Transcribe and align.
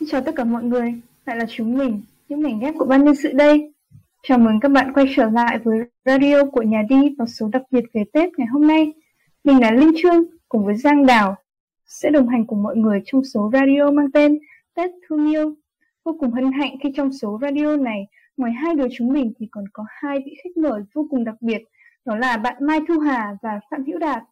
Xin 0.00 0.08
chào 0.08 0.20
tất 0.20 0.32
cả 0.36 0.44
mọi 0.44 0.64
người, 0.64 0.94
lại 1.26 1.36
là 1.36 1.44
chúng 1.48 1.78
mình, 1.78 2.00
những 2.28 2.42
mảnh 2.42 2.60
ghép 2.60 2.74
của 2.78 2.84
ban 2.84 3.04
nhân 3.04 3.14
sự 3.14 3.32
đây. 3.32 3.72
Chào 4.22 4.38
mừng 4.38 4.60
các 4.60 4.68
bạn 4.68 4.92
quay 4.92 5.06
trở 5.16 5.30
lại 5.30 5.58
với 5.58 5.78
radio 6.04 6.44
của 6.44 6.62
nhà 6.62 6.82
đi 6.88 7.14
vào 7.18 7.26
số 7.26 7.48
đặc 7.52 7.62
biệt 7.70 7.84
về 7.92 8.04
Tết 8.12 8.38
ngày 8.38 8.46
hôm 8.46 8.66
nay. 8.66 8.92
Mình 9.44 9.60
là 9.60 9.70
Linh 9.70 9.92
Trương 10.02 10.24
cùng 10.48 10.66
với 10.66 10.76
Giang 10.76 11.06
Đào 11.06 11.36
sẽ 11.86 12.10
đồng 12.10 12.28
hành 12.28 12.46
cùng 12.46 12.62
mọi 12.62 12.76
người 12.76 13.02
trong 13.04 13.24
số 13.24 13.50
radio 13.52 13.90
mang 13.90 14.10
tên 14.12 14.38
Tết 14.74 14.90
Thương 15.08 15.30
Yêu. 15.32 15.54
Vô 16.04 16.16
cùng 16.20 16.32
hân 16.32 16.52
hạnh 16.52 16.76
khi 16.82 16.92
trong 16.96 17.12
số 17.12 17.38
radio 17.42 17.76
này, 17.76 18.06
ngoài 18.36 18.52
hai 18.52 18.74
đứa 18.74 18.86
chúng 18.92 19.12
mình 19.12 19.32
thì 19.38 19.48
còn 19.50 19.64
có 19.72 19.84
hai 19.88 20.18
vị 20.26 20.34
khách 20.44 20.56
mời 20.56 20.82
vô 20.94 21.06
cùng 21.10 21.24
đặc 21.24 21.36
biệt, 21.40 21.62
đó 22.04 22.16
là 22.16 22.36
bạn 22.36 22.56
Mai 22.60 22.80
Thu 22.88 22.98
Hà 22.98 23.36
và 23.42 23.60
Phạm 23.70 23.84
Hữu 23.84 23.98
Đạt. 23.98 24.22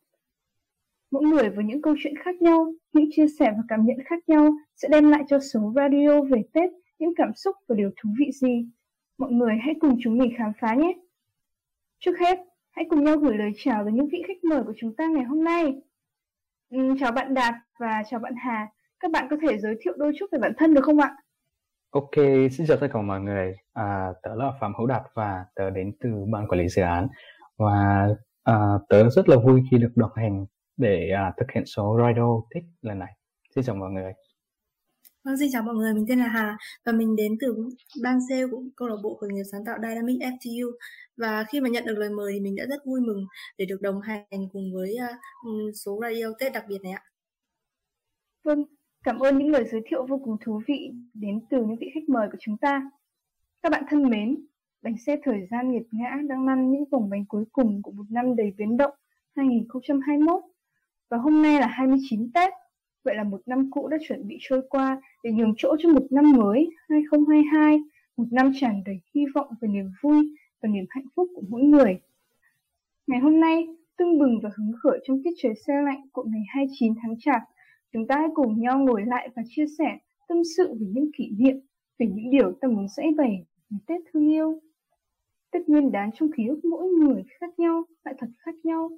Mỗi 1.10 1.22
người 1.22 1.50
với 1.50 1.64
những 1.64 1.82
câu 1.82 1.94
chuyện 1.98 2.14
khác 2.24 2.42
nhau, 2.42 2.72
những 2.92 3.08
chia 3.10 3.26
sẻ 3.38 3.52
và 3.56 3.62
cảm 3.68 3.84
nhận 3.84 3.96
khác 4.04 4.28
nhau 4.28 4.50
sẽ 4.76 4.88
đem 4.88 5.10
lại 5.10 5.22
cho 5.28 5.38
số 5.38 5.72
radio 5.76 6.22
về 6.22 6.42
Tết 6.52 6.70
những 6.98 7.12
cảm 7.16 7.32
xúc 7.34 7.56
và 7.68 7.74
điều 7.74 7.90
thú 8.02 8.10
vị 8.18 8.30
gì. 8.32 8.68
Mọi 9.18 9.32
người 9.32 9.54
hãy 9.64 9.74
cùng 9.80 9.96
chúng 10.00 10.18
mình 10.18 10.32
khám 10.38 10.52
phá 10.60 10.74
nhé! 10.74 10.92
Trước 11.98 12.18
hết, 12.20 12.38
hãy 12.70 12.84
cùng 12.90 13.04
nhau 13.04 13.16
gửi 13.16 13.36
lời 13.36 13.50
chào 13.56 13.84
tới 13.84 13.92
những 13.92 14.08
vị 14.12 14.22
khách 14.28 14.44
mời 14.50 14.62
của 14.62 14.72
chúng 14.76 14.96
ta 14.96 15.04
ngày 15.14 15.24
hôm 15.24 15.44
nay. 15.44 15.74
Ừ, 16.70 16.78
chào 17.00 17.12
bạn 17.12 17.34
Đạt 17.34 17.54
và 17.80 18.02
chào 18.10 18.20
bạn 18.20 18.34
Hà. 18.36 18.68
Các 19.00 19.10
bạn 19.10 19.26
có 19.30 19.36
thể 19.42 19.58
giới 19.58 19.76
thiệu 19.80 19.94
đôi 19.96 20.12
chút 20.18 20.26
về 20.32 20.38
bản 20.38 20.52
thân 20.58 20.74
được 20.74 20.84
không 20.84 21.00
ạ? 21.00 21.16
Ok, 21.90 22.16
xin 22.52 22.66
chào 22.66 22.76
tất 22.76 22.86
cả 22.92 23.02
mọi 23.02 23.20
người. 23.20 23.54
À, 23.72 24.12
tớ 24.22 24.34
là 24.34 24.52
Phạm 24.60 24.72
Hữu 24.78 24.86
Đạt 24.86 25.02
và 25.14 25.44
tớ 25.54 25.70
đến 25.70 25.92
từ 26.00 26.10
ban 26.32 26.48
quản 26.48 26.60
lý 26.60 26.68
dự 26.68 26.82
án 26.82 27.08
và 27.56 28.08
à, 28.42 28.54
tớ 28.88 29.10
rất 29.10 29.28
là 29.28 29.36
vui 29.36 29.62
khi 29.70 29.78
được 29.78 29.92
đồng 29.94 30.10
hành 30.16 30.46
để 30.78 31.10
à, 31.10 31.32
thực 31.38 31.46
hiện 31.54 31.66
số 31.66 31.98
Rido 31.98 32.42
Thích 32.54 32.64
lần 32.82 32.98
này. 32.98 33.12
Xin 33.54 33.64
chào 33.64 33.76
mọi 33.76 33.90
người. 33.90 34.12
Vâng, 35.24 35.36
xin 35.38 35.48
chào 35.52 35.62
mọi 35.62 35.74
người, 35.74 35.94
mình 35.94 36.04
tên 36.08 36.18
là 36.18 36.28
Hà 36.28 36.56
và 36.84 36.92
mình 36.92 37.16
đến 37.16 37.32
từ 37.40 37.68
ban 38.02 38.18
sale 38.28 38.46
của 38.50 38.62
câu 38.76 38.88
lạc 38.88 38.96
bộ 39.02 39.14
khởi 39.20 39.30
nghiệp 39.32 39.42
sáng 39.52 39.64
tạo 39.66 39.78
Dynamic 39.82 40.18
FTU 40.20 40.70
và 41.16 41.44
khi 41.52 41.60
mà 41.60 41.68
nhận 41.68 41.86
được 41.86 41.98
lời 41.98 42.10
mời 42.10 42.32
thì 42.32 42.40
mình 42.40 42.56
đã 42.56 42.64
rất 42.68 42.86
vui 42.86 43.00
mừng 43.00 43.26
để 43.58 43.64
được 43.64 43.80
đồng 43.80 44.00
hành 44.00 44.48
cùng 44.52 44.74
với 44.74 44.96
uh, 45.48 45.74
số 45.74 46.00
radio 46.02 46.26
Tết 46.38 46.52
đặc 46.52 46.64
biệt 46.68 46.78
này 46.82 46.92
ạ. 46.92 47.02
Vâng, 48.44 48.64
cảm 49.04 49.18
ơn 49.18 49.38
những 49.38 49.50
lời 49.50 49.64
giới 49.72 49.80
thiệu 49.90 50.06
vô 50.06 50.20
cùng 50.24 50.36
thú 50.44 50.60
vị 50.68 50.90
đến 51.14 51.40
từ 51.50 51.56
những 51.56 51.76
vị 51.80 51.90
khách 51.94 52.08
mời 52.08 52.28
của 52.32 52.38
chúng 52.40 52.56
ta. 52.56 52.90
Các 53.62 53.72
bạn 53.72 53.84
thân 53.90 54.10
mến, 54.10 54.36
bánh 54.82 54.96
xe 55.06 55.16
thời 55.24 55.46
gian 55.50 55.70
nghiệt 55.70 55.86
ngã 55.92 56.16
đang 56.28 56.46
lăn 56.46 56.70
những 56.70 56.84
vòng 56.90 57.10
bánh 57.10 57.24
cuối 57.28 57.44
cùng 57.52 57.82
của 57.82 57.90
một 57.90 58.04
năm 58.10 58.36
đầy 58.36 58.52
biến 58.58 58.76
động 58.76 58.94
2021 59.36 60.42
và 61.08 61.16
hôm 61.18 61.42
nay 61.42 61.60
là 61.60 61.66
29 61.66 62.32
Tết 62.34 62.52
Vậy 63.08 63.16
là 63.16 63.24
một 63.24 63.40
năm 63.46 63.70
cũ 63.70 63.88
đã 63.88 63.96
chuẩn 64.08 64.28
bị 64.28 64.36
trôi 64.40 64.62
qua 64.70 65.00
để 65.24 65.32
nhường 65.32 65.54
chỗ 65.56 65.76
cho 65.78 65.88
một 65.88 66.06
năm 66.10 66.32
mới 66.32 66.68
2022, 66.88 67.78
một 68.16 68.24
năm 68.30 68.52
tràn 68.60 68.82
đầy 68.86 69.00
hy 69.14 69.24
vọng 69.34 69.48
và 69.60 69.68
niềm 69.68 69.90
vui 70.02 70.36
và 70.62 70.68
niềm 70.68 70.84
hạnh 70.90 71.04
phúc 71.16 71.28
của 71.34 71.42
mỗi 71.48 71.62
người. 71.62 72.00
Ngày 73.06 73.20
hôm 73.20 73.40
nay, 73.40 73.66
tưng 73.96 74.18
bừng 74.18 74.40
và 74.42 74.50
hứng 74.56 74.72
khởi 74.82 74.98
trong 75.04 75.20
tiết 75.24 75.30
trời 75.38 75.54
xe 75.66 75.72
lạnh 75.84 76.00
của 76.12 76.22
ngày 76.22 76.42
29 76.48 76.94
tháng 77.02 77.14
Chạp, 77.20 77.42
chúng 77.92 78.06
ta 78.06 78.16
hãy 78.16 78.28
cùng 78.34 78.60
nhau 78.60 78.78
ngồi 78.78 79.02
lại 79.06 79.28
và 79.36 79.42
chia 79.48 79.64
sẻ 79.78 79.98
tâm 80.28 80.38
sự 80.56 80.74
về 80.80 80.86
những 80.90 81.10
kỷ 81.16 81.30
niệm, 81.38 81.56
về 81.98 82.06
những 82.06 82.30
điều 82.30 82.52
ta 82.60 82.68
muốn 82.68 82.86
dãy 82.88 83.06
bày 83.16 83.46
về 83.70 83.76
Tết 83.86 84.00
thương 84.12 84.32
yêu. 84.32 84.60
Tết 85.50 85.68
nguyên 85.68 85.92
đán 85.92 86.10
trong 86.14 86.30
ký 86.36 86.46
ức 86.46 86.64
mỗi 86.64 86.86
người 86.86 87.22
khác 87.40 87.58
nhau, 87.58 87.84
lại 88.04 88.14
thật 88.18 88.28
khác 88.38 88.54
nhau. 88.64 88.90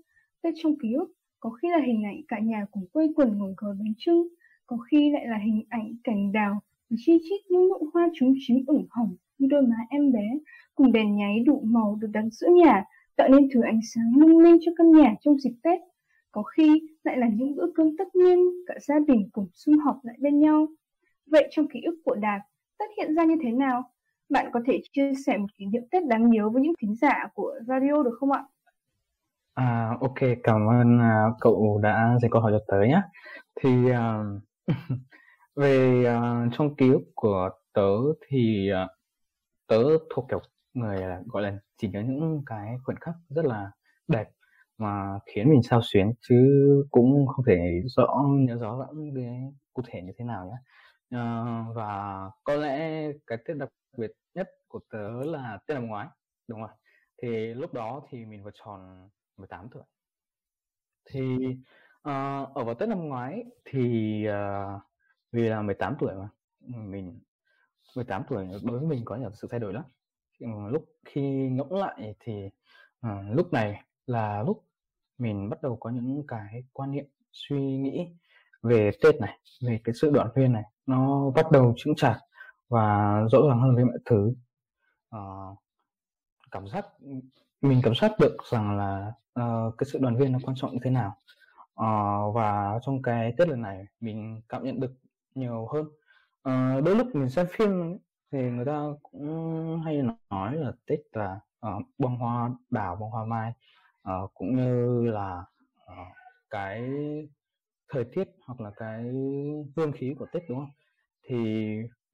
Tết 0.42 0.54
trong 0.62 0.78
ký 0.78 0.92
ức 0.92 1.12
có 1.40 1.50
khi 1.50 1.68
là 1.70 1.78
hình 1.86 2.04
ảnh 2.04 2.20
cả 2.28 2.38
nhà 2.38 2.66
cùng 2.70 2.86
quây 2.92 3.12
quần 3.16 3.38
ngồi 3.38 3.54
gói 3.56 3.74
bánh 3.78 3.94
trưng, 3.98 4.28
có 4.66 4.76
khi 4.76 5.10
lại 5.10 5.26
là 5.26 5.38
hình 5.38 5.62
ảnh 5.68 5.94
cảnh 6.04 6.32
đào 6.32 6.60
chi 6.96 7.18
chít 7.22 7.40
những 7.48 7.68
nụ 7.68 7.90
hoa 7.94 8.08
trúng 8.14 8.34
chín 8.38 8.64
ửng 8.66 8.86
hồng 8.90 9.16
như 9.38 9.46
đôi 9.50 9.62
má 9.62 9.76
em 9.90 10.12
bé 10.12 10.38
cùng 10.74 10.92
đèn 10.92 11.16
nháy 11.16 11.38
đủ 11.46 11.60
màu 11.64 11.98
được 12.00 12.08
đặt 12.12 12.24
giữa 12.30 12.48
nhà 12.48 12.84
tạo 13.16 13.28
nên 13.28 13.48
thứ 13.54 13.60
ánh 13.60 13.80
sáng 13.94 14.12
lung 14.16 14.38
linh 14.38 14.56
cho 14.60 14.72
căn 14.76 14.92
nhà 14.92 15.14
trong 15.20 15.38
dịp 15.38 15.52
Tết. 15.62 15.80
Có 16.32 16.42
khi 16.42 16.88
lại 17.04 17.16
là 17.16 17.28
những 17.28 17.56
bữa 17.56 17.66
cơm 17.74 17.96
tất 17.96 18.16
niên 18.16 18.38
cả 18.66 18.74
gia 18.80 18.98
đình 18.98 19.28
cùng 19.32 19.46
sum 19.52 19.78
họp 19.78 20.04
lại 20.04 20.16
bên 20.20 20.40
nhau. 20.40 20.66
Vậy 21.26 21.48
trong 21.50 21.68
ký 21.68 21.80
ức 21.82 22.00
của 22.04 22.14
Đạt, 22.14 22.40
Tết 22.78 22.88
hiện 22.96 23.14
ra 23.14 23.24
như 23.24 23.36
thế 23.42 23.50
nào? 23.50 23.82
Bạn 24.28 24.46
có 24.52 24.60
thể 24.66 24.80
chia 24.92 25.12
sẻ 25.26 25.38
một 25.38 25.46
kỷ 25.58 25.66
niệm 25.66 25.82
Tết 25.90 26.06
đáng 26.06 26.30
nhớ 26.30 26.50
với 26.50 26.62
những 26.62 26.74
thính 26.80 26.94
giả 26.94 27.28
của 27.34 27.54
radio 27.66 28.02
được 28.02 28.16
không 28.20 28.32
ạ? 28.32 28.44
À, 29.54 29.96
ok, 30.00 30.14
cảm 30.44 30.66
ơn 30.68 30.98
à, 31.00 31.24
cậu 31.40 31.80
đã 31.82 32.18
dành 32.22 32.30
câu 32.30 32.40
hỏi 32.42 32.52
cho 32.52 32.64
tớ 32.68 32.76
nhé. 32.88 33.02
Thì 33.60 33.90
à, 33.90 34.24
về 35.56 36.04
à, 36.06 36.46
trong 36.52 36.76
ký 36.76 36.90
ức 36.90 37.02
của 37.14 37.50
tớ 37.72 37.88
thì 38.28 38.70
à, 38.74 38.88
tớ 39.68 39.84
thuộc 40.14 40.26
kiểu 40.30 40.40
người 40.74 40.96
là 40.98 41.20
gọi 41.26 41.42
là 41.42 41.52
chỉ 41.78 41.88
nhớ 41.88 42.02
những 42.06 42.42
cái 42.46 42.76
khoảnh 42.84 42.96
khắc 43.00 43.14
rất 43.28 43.44
là 43.44 43.70
đẹp 44.08 44.28
mà 44.78 45.18
khiến 45.26 45.50
mình 45.50 45.62
sao 45.62 45.80
xuyến 45.84 46.12
chứ 46.28 46.36
cũng 46.90 47.26
không 47.26 47.44
thể 47.48 47.82
rõ 47.96 48.24
nhớ 48.30 48.56
rõ 48.60 48.78
lắm 48.78 48.88
cái 49.14 49.52
cụ 49.74 49.82
thể 49.88 50.02
như 50.02 50.12
thế 50.18 50.24
nào 50.24 50.46
nhé. 50.46 50.56
À, 51.18 51.64
và 51.74 52.20
có 52.44 52.56
lẽ 52.56 53.06
cái 53.26 53.38
Tết 53.46 53.56
đặc 53.56 53.68
biệt 53.98 54.10
nhất 54.34 54.48
của 54.68 54.80
tớ 54.92 55.24
là 55.24 55.58
Tết 55.66 55.74
năm 55.74 55.86
ngoái, 55.86 56.08
đúng 56.48 56.60
rồi. 56.60 56.70
Thì 57.22 57.54
lúc 57.54 57.74
đó 57.74 58.02
thì 58.10 58.24
mình 58.26 58.44
vừa 58.44 58.50
tròn 58.64 59.08
18 59.40 59.68
tuổi. 59.70 59.82
Thì, 61.10 61.36
uh, 61.98 62.54
ở 62.54 62.64
vào 62.64 62.74
Tết 62.74 62.88
năm 62.88 63.08
ngoái 63.08 63.44
thì, 63.64 64.24
uh, 64.28 64.82
vì 65.32 65.48
là 65.48 65.62
18 65.62 65.96
tuổi 66.00 66.14
mà, 66.14 66.28
mình 66.60 67.20
18 67.96 68.22
tuổi 68.28 68.48
đối 68.62 68.78
với 68.78 68.88
mình 68.88 69.04
có 69.04 69.16
nhiều 69.16 69.30
sự 69.34 69.48
thay 69.50 69.60
đổi 69.60 69.72
lắm. 69.72 69.84
Ừ, 70.40 70.46
lúc 70.70 70.84
khi 71.04 71.48
ngẫm 71.50 71.70
lại 71.70 72.14
thì, 72.20 72.50
uh, 73.06 73.36
lúc 73.36 73.52
này 73.52 73.84
là 74.06 74.42
lúc 74.42 74.64
mình 75.18 75.48
bắt 75.50 75.62
đầu 75.62 75.76
có 75.76 75.90
những 75.90 76.24
cái 76.28 76.64
quan 76.72 76.90
niệm, 76.90 77.04
suy 77.32 77.60
nghĩ 77.78 78.14
về 78.62 78.90
Tết 79.02 79.14
này, 79.20 79.38
về 79.62 79.80
cái 79.84 79.94
sự 79.94 80.10
đoàn 80.10 80.28
viên 80.36 80.52
này, 80.52 80.64
nó 80.86 81.30
bắt 81.30 81.50
đầu 81.52 81.74
chững 81.76 81.94
chạc 81.94 82.16
và 82.68 83.20
rõ 83.32 83.38
ràng 83.48 83.60
hơn 83.60 83.74
với 83.74 83.84
mọi 83.84 83.98
thứ. 84.04 84.34
uh, 85.16 85.58
cảm 86.50 86.68
giác 86.68 86.86
mình 87.60 87.80
cảm 87.84 87.94
giác 87.94 88.12
được 88.20 88.36
rằng 88.50 88.76
là 88.76 89.12
uh, 89.40 89.74
cái 89.78 89.86
sự 89.92 89.98
đoàn 89.98 90.16
viên 90.16 90.32
nó 90.32 90.38
quan 90.42 90.56
trọng 90.56 90.72
như 90.72 90.78
thế 90.82 90.90
nào? 90.90 91.16
Uh, 91.70 92.34
và 92.34 92.78
trong 92.82 93.02
cái 93.02 93.34
tết 93.38 93.48
lần 93.48 93.62
này 93.62 93.86
mình 94.00 94.40
cảm 94.48 94.64
nhận 94.64 94.80
được 94.80 94.92
nhiều 95.34 95.68
hơn. 95.72 95.86
Uh, 96.48 96.84
đôi 96.84 96.96
lúc 96.96 97.14
mình 97.14 97.30
xem 97.30 97.46
phim 97.50 97.98
thì 98.32 98.38
người 98.38 98.64
ta 98.64 98.82
cũng 99.02 99.82
hay 99.84 100.02
nói 100.30 100.56
là 100.56 100.72
tết 100.86 100.98
là 101.12 101.40
uh, 101.66 101.82
bông 101.98 102.16
hoa 102.16 102.50
đào 102.70 102.96
bông 102.96 103.10
hoa 103.10 103.24
mai. 103.24 103.52
Uh, 104.08 104.30
cũng 104.34 104.56
như 104.56 105.04
là 105.06 105.44
uh, 105.84 106.16
cái 106.50 106.90
thời 107.88 108.04
tiết 108.04 108.28
hoặc 108.46 108.60
là 108.60 108.70
cái 108.76 109.04
hương 109.76 109.92
khí 109.92 110.14
của 110.18 110.26
tết 110.32 110.42
đúng 110.48 110.58
không? 110.58 110.70
Thì 111.28 111.36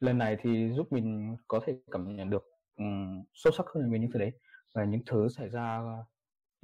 lần 0.01 0.19
này 0.19 0.37
thì 0.41 0.71
giúp 0.73 0.93
mình 0.93 1.37
có 1.49 1.61
thể 1.67 1.79
cảm 1.91 2.17
nhận 2.17 2.31
được 2.31 2.45
um, 2.77 3.23
sâu 3.35 3.53
sắc 3.53 3.67
hơn 3.75 3.93
về 3.93 3.99
những 3.99 4.11
thứ 4.13 4.19
đấy 4.19 4.33
và 4.75 4.85
những 4.85 5.03
thứ 5.07 5.29
xảy 5.29 5.49
ra 5.49 5.83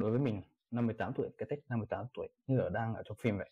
đối 0.02 0.10
với 0.10 0.20
mình 0.20 0.42
năm 0.70 0.86
18 0.86 1.12
tuổi 1.12 1.30
cái 1.38 1.46
Tết 1.50 1.58
năm 1.68 1.78
18 1.78 2.06
tuổi 2.14 2.28
như 2.46 2.58
ở 2.58 2.68
đang 2.68 2.94
ở 2.94 3.02
trong 3.06 3.16
phim 3.20 3.38
vậy 3.38 3.50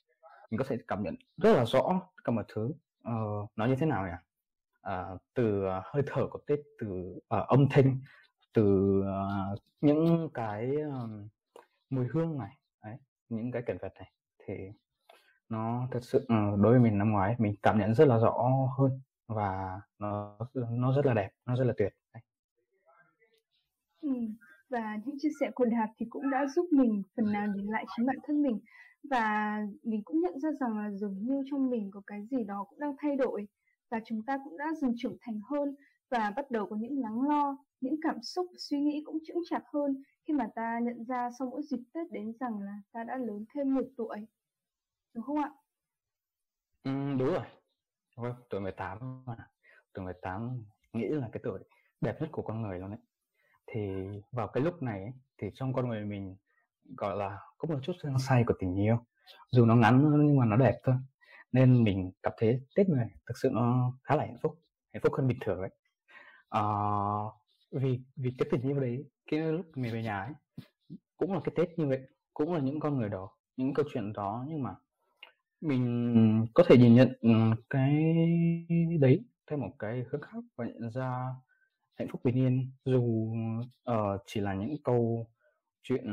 mình 0.51 0.59
có 0.59 0.65
thể 0.69 0.79
cảm 0.89 1.03
nhận 1.03 1.15
rất 1.37 1.57
là 1.57 1.65
rõ 1.65 2.01
cả 2.25 2.33
mọi 2.33 2.45
thứ. 2.49 2.73
Uh, 3.09 3.51
nó 3.57 3.67
như 3.67 3.77
thế 3.77 3.87
nào 3.87 4.07
nhỉ? 4.07 4.13
Uh, 4.93 5.21
từ 5.35 5.65
uh, 5.65 5.85
hơi 5.85 6.03
thở 6.07 6.27
của 6.31 6.39
Tết 6.47 6.59
từ 6.79 6.87
uh, 7.17 7.49
âm 7.49 7.69
thanh 7.71 7.99
từ 8.53 8.99
uh, 9.01 9.59
những 9.81 10.29
cái 10.35 10.77
uh, 10.77 11.11
mùi 11.91 12.07
hương 12.13 12.39
này 12.39 12.57
đấy, 12.85 12.97
những 13.29 13.51
cái 13.51 13.63
cảnh 13.63 13.79
vật 13.81 13.93
này 13.95 14.13
thì 14.39 14.55
nó 15.49 15.89
thật 15.91 16.01
sự 16.03 16.19
uh, 16.19 16.61
đối 16.61 16.73
với 16.73 16.79
mình 16.79 16.99
năm 16.99 17.11
ngoái 17.11 17.35
mình 17.39 17.55
cảm 17.63 17.79
nhận 17.79 17.95
rất 17.95 18.09
là 18.09 18.19
rõ 18.19 18.49
hơn 18.79 19.01
và 19.27 19.81
nó 19.99 20.39
nó 20.71 20.93
rất 20.93 21.07
là 21.07 21.15
đẹp 21.15 21.31
nó 21.47 21.57
rất 21.57 21.65
là 21.65 21.73
tuyệt 21.77 21.95
đấy. 22.15 22.23
Ừ 24.01 24.11
và 24.71 24.99
những 25.05 25.17
chia 25.19 25.29
sẻ 25.41 25.51
của 25.55 25.65
Đạt 25.65 25.91
thì 25.97 26.07
cũng 26.11 26.31
đã 26.31 26.47
giúp 26.47 26.67
mình 26.73 27.03
phần 27.17 27.33
nào 27.33 27.47
nhìn 27.55 27.67
lại 27.67 27.85
chính 27.97 28.07
bản 28.07 28.17
thân 28.27 28.43
mình 28.43 28.59
và 29.11 29.59
mình 29.83 30.03
cũng 30.05 30.21
nhận 30.21 30.41
ra 30.41 30.51
rằng 30.61 30.79
là 30.79 30.91
dường 30.91 31.19
như 31.23 31.43
trong 31.51 31.71
mình 31.71 31.91
có 31.93 32.01
cái 32.07 32.27
gì 32.31 32.45
đó 32.45 32.65
cũng 32.71 32.81
đang 32.81 32.95
thay 32.99 33.17
đổi 33.17 33.49
và 33.91 34.01
chúng 34.07 34.23
ta 34.27 34.39
cũng 34.45 34.59
đã 34.59 34.67
dần 34.81 34.93
trưởng 34.97 35.17
thành 35.21 35.41
hơn 35.51 35.75
và 36.11 36.33
bắt 36.37 36.51
đầu 36.51 36.67
có 36.67 36.77
những 36.77 37.01
lắng 37.01 37.29
lo, 37.29 37.57
những 37.81 37.97
cảm 38.03 38.23
xúc, 38.23 38.47
suy 38.59 38.81
nghĩ 38.81 39.03
cũng 39.07 39.19
chững 39.27 39.43
chạc 39.51 39.63
hơn 39.73 40.03
khi 40.29 40.35
mà 40.35 40.49
ta 40.55 40.79
nhận 40.83 41.05
ra 41.05 41.31
sau 41.39 41.49
mỗi 41.51 41.63
dịp 41.63 41.81
Tết 41.95 42.11
đến 42.11 42.33
rằng 42.41 42.59
là 42.59 42.75
ta 42.93 43.05
đã 43.05 43.17
lớn 43.17 43.45
thêm 43.55 43.75
một 43.75 43.85
tuổi. 43.97 44.27
Đúng 45.15 45.25
không 45.25 45.37
ạ? 45.37 45.51
Ừ, 46.85 46.91
đúng 47.19 47.29
rồi. 47.29 47.45
Vâng, 48.17 48.35
tuổi 48.51 48.61
18 48.61 49.25
mà. 49.27 49.37
Tuổi 49.93 50.05
18 50.05 50.65
nghĩ 50.93 51.09
là 51.09 51.29
cái 51.33 51.41
tuổi 51.45 51.61
đẹp 52.01 52.17
nhất 52.21 52.29
của 52.33 52.43
con 52.43 52.63
người 52.63 52.79
luôn 52.79 52.91
đấy 52.91 52.99
thì 53.73 53.81
vào 54.33 54.49
cái 54.49 54.63
lúc 54.65 54.83
này 54.83 55.01
ấy, 55.03 55.13
thì 55.39 55.49
trong 55.55 55.73
con 55.73 55.89
người 55.89 56.05
mình 56.05 56.37
gọi 56.97 57.17
là 57.17 57.39
có 57.59 57.69
một 57.69 57.79
chút 57.83 57.93
hăng 58.05 58.19
say 58.19 58.45
của 58.47 58.55
tình 58.59 58.77
yêu. 58.81 58.97
Dù 59.53 59.65
nó 59.67 59.75
ngắn 59.77 60.27
nhưng 60.27 60.39
mà 60.39 60.47
nó 60.47 60.57
đẹp 60.57 60.75
thôi. 60.85 60.95
Nên 61.53 61.85
mình 61.85 62.13
cảm 62.23 62.33
thấy 62.39 62.61
Tết 62.77 62.89
này 62.89 63.09
thực 63.27 63.39
sự 63.43 63.51
nó 63.53 63.93
khá 64.05 64.17
là 64.17 64.25
hạnh 64.25 64.37
phúc 64.43 64.61
hạnh 64.93 65.03
phúc 65.03 65.13
hơn 65.17 65.29
bình 65.29 65.39
thường 65.41 65.61
đấy 65.61 65.71
à, 66.49 66.61
ờ, 66.61 67.31
vì 67.71 68.01
vì 68.17 68.35
cái 68.39 68.49
tình 68.51 68.63
yêu 68.63 68.81
đấy 68.81 69.05
cái 69.31 69.41
lúc 69.41 69.67
mình 69.77 69.93
về 69.93 70.03
nhà 70.03 70.21
ấy 70.23 70.33
cũng 71.17 71.33
là 71.33 71.41
cái 71.45 71.53
Tết 71.57 71.79
như 71.79 71.87
vậy 71.87 72.01
cũng 72.35 72.55
là 72.55 72.61
những 72.61 72.81
con 72.81 72.99
người 72.99 73.09
đó 73.09 73.31
những 73.57 73.75
câu 73.75 73.85
chuyện 73.93 74.13
đó 74.13 74.45
nhưng 74.49 74.63
mà 74.63 74.75
mình 75.61 76.47
có 76.55 76.65
thể 76.69 76.77
nhìn 76.79 76.95
nhận 76.95 77.09
ừ, 77.21 77.31
cái 77.71 78.05
đấy 79.01 79.25
theo 79.51 79.59
một 79.59 79.71
cái 79.79 80.05
hướng 80.11 80.23
khác 80.23 80.45
và 80.57 80.67
nhận 80.67 80.91
ra 80.91 81.25
hạnh 82.01 82.09
phúc 82.13 82.21
bình 82.25 82.37
yên. 82.37 82.73
Dù 82.85 83.01
uh, 83.91 84.21
chỉ 84.27 84.41
là 84.41 84.55
những 84.55 84.77
câu 84.85 85.27
chuyện 85.83 86.05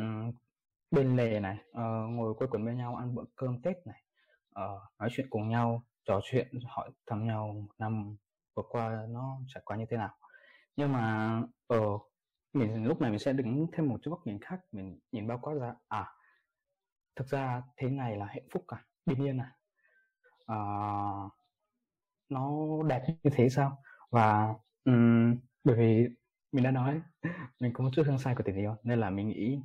bên 0.91 1.15
lề 1.15 1.39
này 1.39 1.57
uh, 1.71 2.09
ngồi 2.09 2.33
quây 2.33 2.49
quần 2.51 2.65
bên 2.65 2.77
nhau 2.77 2.95
ăn 2.95 3.15
bữa 3.15 3.23
cơm 3.35 3.61
tết 3.61 3.87
này 3.87 4.03
uh, 4.49 4.81
nói 4.99 5.09
chuyện 5.11 5.27
cùng 5.29 5.49
nhau 5.49 5.83
trò 6.05 6.19
chuyện 6.23 6.47
hỏi 6.65 6.91
thăm 7.05 7.27
nhau 7.27 7.47
một 7.47 7.73
năm 7.77 8.15
vừa 8.55 8.63
qua 8.69 9.05
nó 9.09 9.39
trải 9.47 9.61
qua 9.65 9.77
như 9.77 9.85
thế 9.89 9.97
nào. 9.97 10.15
Nhưng 10.75 10.93
mà 10.93 11.41
ở 11.67 11.79
uh, 11.79 12.01
mình 12.53 12.85
lúc 12.85 13.01
này 13.01 13.11
mình 13.11 13.19
sẽ 13.19 13.33
đứng 13.33 13.67
thêm 13.73 13.89
một 13.89 13.99
chút 14.01 14.11
góc 14.11 14.27
nhìn 14.27 14.39
khác 14.41 14.59
mình 14.71 14.99
nhìn 15.11 15.27
bao 15.27 15.39
quát 15.41 15.53
ra 15.53 15.73
à 15.87 16.13
thực 17.15 17.27
ra 17.27 17.61
thế 17.77 17.89
này 17.89 18.17
là 18.17 18.25
hạnh 18.25 18.47
phúc 18.51 18.63
cả 18.67 18.85
bình 19.05 19.23
yên 19.23 19.37
à, 19.37 19.51
uh, 20.53 21.31
nó 22.29 22.51
đẹp 22.87 23.03
như 23.23 23.31
thế 23.33 23.49
sao? 23.49 23.83
Và 24.11 24.53
um, 24.85 25.35
bởi 25.63 25.75
vì 25.75 26.07
mình 26.51 26.63
đã 26.63 26.71
nói 26.71 27.01
mình 27.59 27.73
có 27.73 27.83
một 27.83 27.89
chút 27.93 28.03
hương 28.05 28.19
sai 28.19 28.35
của 28.35 28.43
tình 28.45 28.55
yêu 28.55 28.75
nên 28.83 28.99
là 28.99 29.09
mình 29.09 29.27
nghĩ 29.27 29.61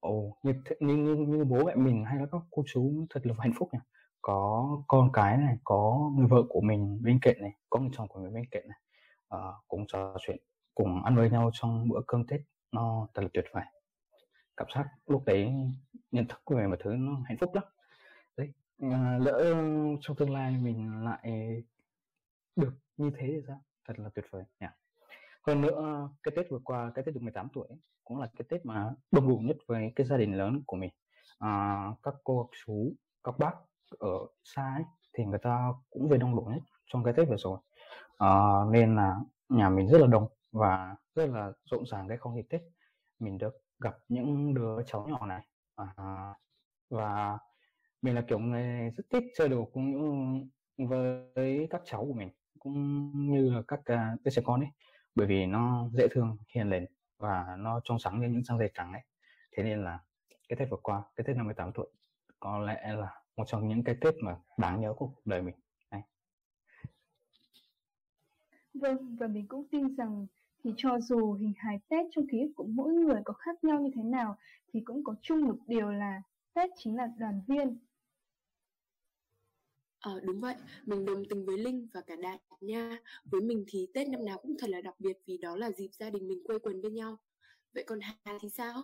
ồ 0.00 0.36
như, 0.42 0.52
như, 0.80 0.96
như, 0.96 1.14
như 1.14 1.44
bố 1.44 1.64
mẹ 1.64 1.74
mình 1.74 2.04
hay 2.04 2.18
là 2.18 2.26
các 2.32 2.40
cô 2.50 2.64
chú 2.66 3.06
thật 3.10 3.26
là 3.26 3.34
hạnh 3.38 3.52
phúc 3.56 3.68
nhỉ? 3.72 3.78
Có 4.22 4.68
con 4.88 5.10
cái 5.12 5.36
này 5.36 5.56
có 5.64 6.10
người 6.16 6.26
vợ 6.26 6.42
của 6.48 6.60
mình 6.60 6.98
bên 7.02 7.18
cạnh 7.22 7.36
này 7.40 7.52
có 7.70 7.80
người 7.80 7.90
chồng 7.92 8.08
của 8.08 8.20
mình 8.20 8.34
bên 8.34 8.44
cạnh 8.50 8.62
này 8.68 8.78
uh, 9.34 9.54
cùng 9.68 9.84
trò 9.88 10.16
chuyện 10.20 10.36
cùng 10.74 11.04
ăn 11.04 11.16
với 11.16 11.30
nhau 11.30 11.50
trong 11.52 11.88
bữa 11.88 12.00
cơm 12.06 12.26
tết 12.26 12.40
nó 12.72 13.08
thật 13.14 13.22
là 13.22 13.28
tuyệt 13.32 13.44
vời. 13.52 13.64
Cảm 14.56 14.66
giác 14.74 14.86
lúc 15.06 15.24
đấy 15.24 15.52
nhận 16.10 16.26
thức 16.28 16.40
về 16.56 16.66
một 16.66 16.76
thứ 16.80 16.94
nó 16.98 17.20
hạnh 17.24 17.38
phúc 17.38 17.54
lắm. 17.54 17.64
Đấy 18.36 18.52
à, 18.78 19.18
lỡ 19.20 19.54
trong 20.00 20.16
tương 20.16 20.34
lai 20.34 20.56
mình 20.56 21.04
lại 21.04 21.62
được 22.56 22.72
như 22.96 23.10
thế 23.16 23.26
thì 23.26 23.40
sao? 23.48 23.60
Thật 23.88 23.98
là 23.98 24.10
tuyệt 24.14 24.24
vời 24.30 24.44
nhỉ? 24.60 24.66
Hơn 25.46 25.60
nữa 25.60 26.08
cái 26.22 26.32
tết 26.36 26.50
vừa 26.50 26.58
qua 26.64 26.92
cái 26.94 27.04
tết 27.04 27.14
được 27.14 27.22
18 27.22 27.48
tuổi 27.52 27.68
cũng 28.04 28.18
là 28.18 28.28
cái 28.38 28.46
tết 28.48 28.66
mà 28.66 28.92
đông 29.10 29.28
đủ 29.28 29.36
nhất 29.36 29.56
với 29.66 29.92
cái 29.96 30.06
gia 30.06 30.16
đình 30.16 30.38
lớn 30.38 30.62
của 30.66 30.76
mình. 30.76 30.90
À, 31.38 31.84
các 32.02 32.14
cô 32.24 32.42
các 32.42 32.58
chú 32.66 32.92
các 33.24 33.38
bác 33.38 33.52
ở 33.98 34.26
xa 34.44 34.74
ấy, 34.74 34.84
thì 35.12 35.24
người 35.24 35.38
ta 35.38 35.72
cũng 35.90 36.08
về 36.08 36.18
đông 36.18 36.36
đủ 36.36 36.42
nhất 36.42 36.62
trong 36.86 37.04
cái 37.04 37.14
tết 37.16 37.28
vừa 37.28 37.36
rồi. 37.36 37.58
À, 38.18 38.28
nên 38.70 38.96
là 38.96 39.16
nhà 39.48 39.68
mình 39.68 39.88
rất 39.88 40.00
là 40.00 40.06
đông 40.06 40.28
và 40.52 40.96
rất 41.14 41.26
là 41.26 41.52
rộn 41.64 41.86
ràng 41.86 42.08
cái 42.08 42.16
không 42.16 42.34
khí 42.34 42.42
tết. 42.50 42.60
Mình 43.18 43.38
được 43.38 43.54
gặp 43.78 43.98
những 44.08 44.54
đứa 44.54 44.82
cháu 44.86 45.06
nhỏ 45.08 45.26
này. 45.26 45.46
À, 45.76 46.34
và 46.90 47.38
mình 48.02 48.14
là 48.14 48.20
kiểu 48.28 48.38
người 48.38 48.90
rất 48.96 49.04
thích 49.10 49.24
chơi 49.36 49.48
đồ 49.48 49.64
cũng 49.72 50.48
với 50.88 51.66
các 51.70 51.82
cháu 51.84 52.04
của 52.04 52.12
mình 52.12 52.30
cũng 52.58 53.10
như 53.32 53.50
là 53.50 53.62
các 53.68 53.80
uh, 53.80 54.24
đứa 54.24 54.30
trẻ 54.30 54.42
con 54.44 54.60
ấy 54.60 54.70
bởi 55.14 55.26
vì 55.26 55.46
nó 55.46 55.88
dễ 55.92 56.08
thương 56.08 56.36
hiền 56.54 56.70
lành 56.70 56.86
và 57.18 57.56
nó 57.58 57.80
trong 57.84 57.98
sáng 57.98 58.20
như 58.20 58.28
những 58.28 58.44
trang 58.44 58.58
giấy 58.58 58.70
trắng 58.74 58.92
ấy 58.92 59.02
thế 59.52 59.62
nên 59.62 59.84
là 59.84 59.98
cái 60.48 60.56
tết 60.56 60.70
vừa 60.70 60.76
qua, 60.82 61.02
cái 61.16 61.24
tết 61.24 61.36
năm 61.36 61.46
18 61.46 61.72
tuổi 61.72 61.86
có 62.40 62.58
lẽ 62.58 62.92
là 62.92 63.22
một 63.36 63.44
trong 63.46 63.68
những 63.68 63.84
cái 63.84 63.94
tết 64.00 64.14
mà 64.22 64.36
đáng 64.58 64.80
nhớ 64.80 64.94
của 64.96 65.06
cuộc 65.06 65.20
đời 65.24 65.42
mình 65.42 65.54
này. 65.90 66.02
vâng 68.74 69.16
và 69.16 69.26
mình 69.26 69.46
cũng 69.46 69.64
tin 69.70 69.94
rằng 69.96 70.26
thì 70.64 70.74
cho 70.76 71.00
dù 71.00 71.32
hình 71.32 71.52
hài 71.56 71.80
Tết 71.88 72.06
trong 72.10 72.26
ký 72.26 72.40
ức 72.40 72.52
của 72.56 72.64
mỗi 72.64 72.92
người 72.92 73.20
có 73.24 73.32
khác 73.32 73.64
nhau 73.64 73.80
như 73.80 73.90
thế 73.94 74.02
nào, 74.02 74.36
thì 74.72 74.80
cũng 74.80 75.04
có 75.04 75.14
chung 75.22 75.44
một 75.44 75.56
điều 75.66 75.90
là 75.92 76.22
Tết 76.54 76.70
chính 76.76 76.96
là 76.96 77.08
đoàn 77.18 77.40
viên. 77.46 77.78
Ờ 80.00 80.20
đúng 80.24 80.40
vậy, 80.40 80.54
mình 80.86 81.04
đồng 81.06 81.24
tình 81.30 81.46
với 81.46 81.58
Linh 81.58 81.88
và 81.94 82.00
cả 82.00 82.16
Đạt 82.16 82.40
nha. 82.60 82.98
Với 83.24 83.40
mình 83.40 83.64
thì 83.68 83.86
Tết 83.94 84.08
năm 84.08 84.24
nào 84.24 84.38
cũng 84.42 84.56
thật 84.58 84.70
là 84.70 84.80
đặc 84.80 84.94
biệt 85.00 85.16
vì 85.26 85.38
đó 85.38 85.56
là 85.56 85.70
dịp 85.70 85.88
gia 85.92 86.10
đình 86.10 86.28
mình 86.28 86.44
quây 86.44 86.58
quần 86.58 86.82
bên 86.82 86.94
nhau. 86.94 87.16
Vậy 87.74 87.84
còn 87.86 88.00
Hà 88.02 88.38
thì 88.40 88.48
sao? 88.50 88.74
Ờ, 88.74 88.82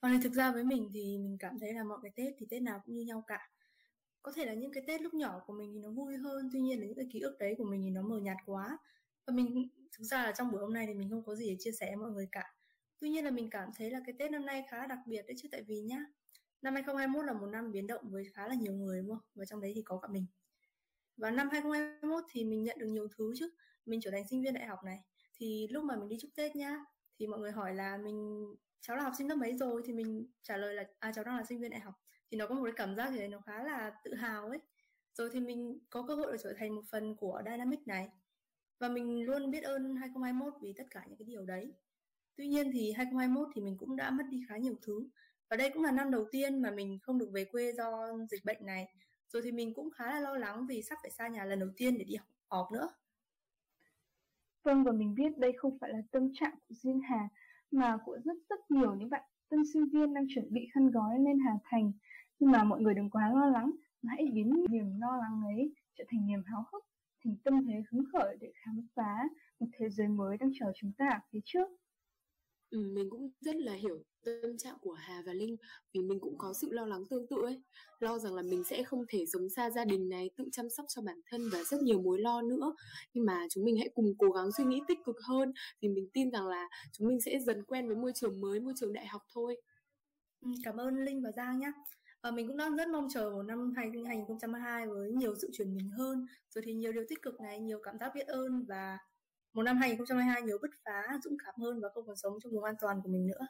còn 0.00 0.10
này 0.10 0.20
thực 0.22 0.32
ra 0.32 0.52
với 0.52 0.64
mình 0.64 0.90
thì 0.94 1.18
mình 1.18 1.36
cảm 1.40 1.58
thấy 1.60 1.74
là 1.74 1.84
mọi 1.84 1.98
cái 2.02 2.12
Tết 2.16 2.34
thì 2.38 2.46
Tết 2.50 2.62
nào 2.62 2.80
cũng 2.86 2.94
như 2.94 3.02
nhau 3.04 3.24
cả. 3.26 3.50
Có 4.22 4.32
thể 4.32 4.46
là 4.46 4.54
những 4.54 4.72
cái 4.72 4.82
Tết 4.86 5.02
lúc 5.02 5.14
nhỏ 5.14 5.40
của 5.46 5.52
mình 5.52 5.72
thì 5.74 5.80
nó 5.80 5.90
vui 5.90 6.16
hơn, 6.16 6.50
tuy 6.52 6.60
nhiên 6.60 6.80
là 6.80 6.86
những 6.86 6.96
cái 6.96 7.06
ký 7.12 7.20
ức 7.20 7.36
đấy 7.38 7.54
của 7.58 7.64
mình 7.64 7.82
thì 7.84 7.90
nó 7.90 8.02
mờ 8.02 8.18
nhạt 8.20 8.36
quá 8.46 8.78
và 9.26 9.34
mình 9.34 9.68
thực 9.98 10.04
ra 10.04 10.24
là 10.24 10.32
trong 10.32 10.52
buổi 10.52 10.60
hôm 10.60 10.74
nay 10.74 10.86
thì 10.86 10.94
mình 10.94 11.10
không 11.10 11.24
có 11.24 11.34
gì 11.34 11.50
để 11.50 11.56
chia 11.60 11.72
sẻ 11.72 11.86
với 11.86 11.96
mọi 11.96 12.10
người 12.12 12.28
cả 12.32 12.54
tuy 13.00 13.10
nhiên 13.10 13.24
là 13.24 13.30
mình 13.30 13.50
cảm 13.50 13.70
thấy 13.78 13.90
là 13.90 14.00
cái 14.06 14.14
tết 14.18 14.30
năm 14.30 14.46
nay 14.46 14.64
khá 14.70 14.86
đặc 14.86 14.98
biệt 15.06 15.22
đấy 15.28 15.34
chứ 15.38 15.48
tại 15.52 15.62
vì 15.62 15.80
nhá 15.80 16.04
năm 16.66 16.74
2021 16.74 17.24
là 17.24 17.32
một 17.32 17.46
năm 17.46 17.72
biến 17.72 17.86
động 17.86 18.10
với 18.10 18.24
khá 18.34 18.48
là 18.48 18.54
nhiều 18.54 18.72
người, 18.72 19.00
đúng 19.00 19.10
không? 19.10 19.24
Và 19.34 19.44
trong 19.44 19.60
đấy 19.60 19.72
thì 19.74 19.82
có 19.82 19.98
cả 19.98 20.08
mình. 20.08 20.26
Và 21.16 21.30
năm 21.30 21.48
2021 21.52 22.24
thì 22.30 22.44
mình 22.44 22.62
nhận 22.62 22.78
được 22.78 22.86
nhiều 22.86 23.08
thứ 23.16 23.32
chứ. 23.36 23.50
Mình 23.86 24.00
trở 24.00 24.10
thành 24.10 24.28
sinh 24.28 24.42
viên 24.42 24.54
đại 24.54 24.66
học 24.66 24.78
này. 24.84 24.98
Thì 25.34 25.68
lúc 25.70 25.84
mà 25.84 25.96
mình 25.96 26.08
đi 26.08 26.16
chúc 26.20 26.30
tết 26.36 26.56
nhá, 26.56 26.84
thì 27.18 27.26
mọi 27.26 27.40
người 27.40 27.52
hỏi 27.52 27.74
là 27.74 27.96
mình, 27.96 28.46
cháu 28.80 28.96
là 28.96 29.02
học 29.02 29.12
sinh 29.18 29.28
lớp 29.28 29.34
mấy 29.34 29.56
rồi? 29.56 29.82
Thì 29.86 29.92
mình 29.92 30.26
trả 30.42 30.56
lời 30.56 30.74
là 30.74 30.84
à 30.98 31.12
cháu 31.12 31.24
đang 31.24 31.36
là 31.36 31.44
sinh 31.44 31.60
viên 31.60 31.70
đại 31.70 31.80
học. 31.80 31.94
Thì 32.30 32.36
nó 32.36 32.46
có 32.46 32.54
một 32.54 32.64
cái 32.64 32.72
cảm 32.76 32.96
giác 32.96 33.10
gì 33.12 33.18
đấy, 33.18 33.28
nó 33.28 33.40
khá 33.40 33.62
là 33.64 33.92
tự 34.04 34.14
hào 34.14 34.48
ấy. 34.48 34.58
Rồi 35.14 35.30
thì 35.32 35.40
mình 35.40 35.78
có 35.90 36.04
cơ 36.08 36.14
hội 36.14 36.32
để 36.32 36.38
trở 36.42 36.54
thành 36.58 36.74
một 36.74 36.82
phần 36.90 37.16
của 37.16 37.42
dynamic 37.44 37.86
này. 37.86 38.08
Và 38.78 38.88
mình 38.88 39.26
luôn 39.26 39.50
biết 39.50 39.64
ơn 39.64 39.96
2021 39.96 40.54
vì 40.62 40.72
tất 40.76 40.84
cả 40.90 41.04
những 41.08 41.18
cái 41.18 41.26
điều 41.26 41.44
đấy. 41.44 41.72
Tuy 42.36 42.48
nhiên 42.48 42.70
thì 42.72 42.92
2021 42.92 43.48
thì 43.54 43.62
mình 43.62 43.76
cũng 43.78 43.96
đã 43.96 44.10
mất 44.10 44.24
đi 44.30 44.42
khá 44.48 44.56
nhiều 44.56 44.74
thứ. 44.82 45.08
Và 45.50 45.56
đây 45.56 45.70
cũng 45.74 45.82
là 45.82 45.92
năm 45.92 46.10
đầu 46.10 46.24
tiên 46.32 46.62
mà 46.62 46.70
mình 46.70 46.98
không 47.02 47.18
được 47.18 47.30
về 47.32 47.44
quê 47.44 47.72
do 47.72 48.18
dịch 48.30 48.44
bệnh 48.44 48.66
này. 48.66 48.88
Rồi 49.28 49.42
thì 49.42 49.52
mình 49.52 49.74
cũng 49.74 49.90
khá 49.90 50.06
là 50.06 50.20
lo 50.20 50.36
lắng 50.36 50.66
vì 50.66 50.82
sắp 50.82 50.98
phải 51.02 51.10
xa 51.10 51.28
nhà 51.28 51.44
lần 51.44 51.60
đầu 51.60 51.68
tiên 51.76 51.98
để 51.98 52.04
đi 52.04 52.14
học 52.14 52.28
họp 52.50 52.72
nữa. 52.72 52.88
Vâng 54.64 54.84
và 54.84 54.92
mình 54.92 55.14
biết 55.14 55.38
đây 55.38 55.52
không 55.58 55.78
phải 55.80 55.90
là 55.90 55.98
tâm 56.10 56.30
trạng 56.34 56.54
của 56.68 56.74
riêng 56.74 57.00
Hà 57.00 57.28
mà 57.70 57.98
của 58.04 58.18
rất 58.24 58.36
rất 58.48 58.70
nhiều 58.70 58.94
những 58.94 59.10
bạn 59.10 59.22
tân 59.48 59.60
sinh 59.72 59.88
viên 59.92 60.14
đang 60.14 60.26
chuẩn 60.34 60.52
bị 60.52 60.68
khăn 60.74 60.90
gói 60.90 61.18
lên 61.18 61.38
Hà 61.46 61.52
Thành. 61.64 61.92
Nhưng 62.38 62.50
mà 62.50 62.64
mọi 62.64 62.80
người 62.80 62.94
đừng 62.94 63.10
quá 63.10 63.30
lo 63.34 63.46
lắng, 63.46 63.70
hãy 64.08 64.26
biến 64.34 64.64
niềm 64.68 65.00
lo 65.00 65.16
lắng 65.16 65.42
ấy 65.44 65.74
trở 65.98 66.04
thành 66.08 66.26
niềm 66.26 66.42
háo 66.46 66.64
hức 66.72 66.84
thành 67.24 67.36
tâm 67.44 67.66
thế 67.66 67.82
hứng 67.90 68.04
khởi 68.12 68.36
để 68.40 68.52
khám 68.54 68.86
phá 68.94 69.28
một 69.60 69.66
thế 69.72 69.88
giới 69.88 70.08
mới 70.08 70.36
đang 70.36 70.50
chờ 70.60 70.72
chúng 70.76 70.92
ta 70.98 71.08
ở 71.08 71.20
phía 71.32 71.40
trước. 71.44 71.68
Ừ, 72.70 72.78
mình 72.92 73.10
cũng 73.10 73.30
rất 73.40 73.56
là 73.56 73.72
hiểu 73.72 74.02
tâm 74.24 74.58
trạng 74.58 74.76
của 74.80 74.92
Hà 74.92 75.22
và 75.26 75.32
Linh 75.32 75.56
vì 75.94 76.00
mình 76.00 76.20
cũng 76.20 76.38
có 76.38 76.52
sự 76.52 76.68
lo 76.72 76.86
lắng 76.86 77.02
tương 77.10 77.26
tự 77.26 77.36
ấy. 77.42 77.62
Lo 77.98 78.18
rằng 78.18 78.34
là 78.34 78.42
mình 78.42 78.64
sẽ 78.64 78.82
không 78.82 79.04
thể 79.08 79.24
sống 79.32 79.48
xa 79.48 79.70
gia 79.70 79.84
đình 79.84 80.08
này, 80.08 80.30
tự 80.36 80.44
chăm 80.52 80.70
sóc 80.70 80.86
cho 80.88 81.02
bản 81.02 81.20
thân 81.30 81.40
và 81.52 81.62
rất 81.64 81.82
nhiều 81.82 82.02
mối 82.02 82.20
lo 82.20 82.42
nữa. 82.42 82.74
Nhưng 83.14 83.24
mà 83.26 83.46
chúng 83.50 83.64
mình 83.64 83.76
hãy 83.78 83.88
cùng 83.94 84.14
cố 84.18 84.30
gắng 84.30 84.52
suy 84.58 84.64
nghĩ 84.64 84.80
tích 84.88 84.98
cực 85.04 85.16
hơn 85.28 85.52
thì 85.82 85.88
mình 85.88 86.08
tin 86.12 86.30
rằng 86.30 86.46
là 86.46 86.68
chúng 86.92 87.08
mình 87.08 87.20
sẽ 87.20 87.38
dần 87.46 87.64
quen 87.64 87.86
với 87.86 87.96
môi 87.96 88.12
trường 88.14 88.40
mới, 88.40 88.60
môi 88.60 88.74
trường 88.76 88.92
đại 88.92 89.06
học 89.06 89.22
thôi. 89.34 89.56
Ừ, 90.40 90.50
cảm 90.64 90.76
ơn 90.76 91.04
Linh 91.04 91.22
và 91.22 91.30
Giang 91.32 91.58
nhé 91.60 91.72
và 92.22 92.30
ờ, 92.30 92.36
mình 92.36 92.48
cũng 92.48 92.56
đang 92.56 92.76
rất 92.76 92.88
mong 92.88 93.08
chờ 93.14 93.30
một 93.30 93.42
năm 93.42 93.72
2022 93.76 94.86
với 94.86 95.12
nhiều 95.12 95.34
sự 95.42 95.50
chuyển 95.52 95.74
mình 95.74 95.88
hơn. 95.88 96.26
Rồi 96.54 96.62
thì 96.66 96.72
nhiều 96.74 96.92
điều 96.92 97.04
tích 97.08 97.22
cực 97.22 97.40
này, 97.40 97.60
nhiều 97.60 97.80
cảm 97.82 97.98
giác 97.98 98.12
biết 98.14 98.26
ơn 98.26 98.64
và 98.68 98.98
một 99.56 99.62
năm 99.62 99.76
2022 99.76 100.42
nhiều 100.42 100.58
bứt 100.62 100.70
phá 100.84 101.18
dũng 101.24 101.36
cảm 101.44 101.54
hơn 101.58 101.80
và 101.80 101.88
không 101.94 102.06
còn 102.06 102.16
sống 102.16 102.32
trong 102.42 102.52
vùng 102.52 102.64
an 102.64 102.74
toàn 102.80 103.00
của 103.02 103.08
mình 103.08 103.26
nữa. 103.26 103.46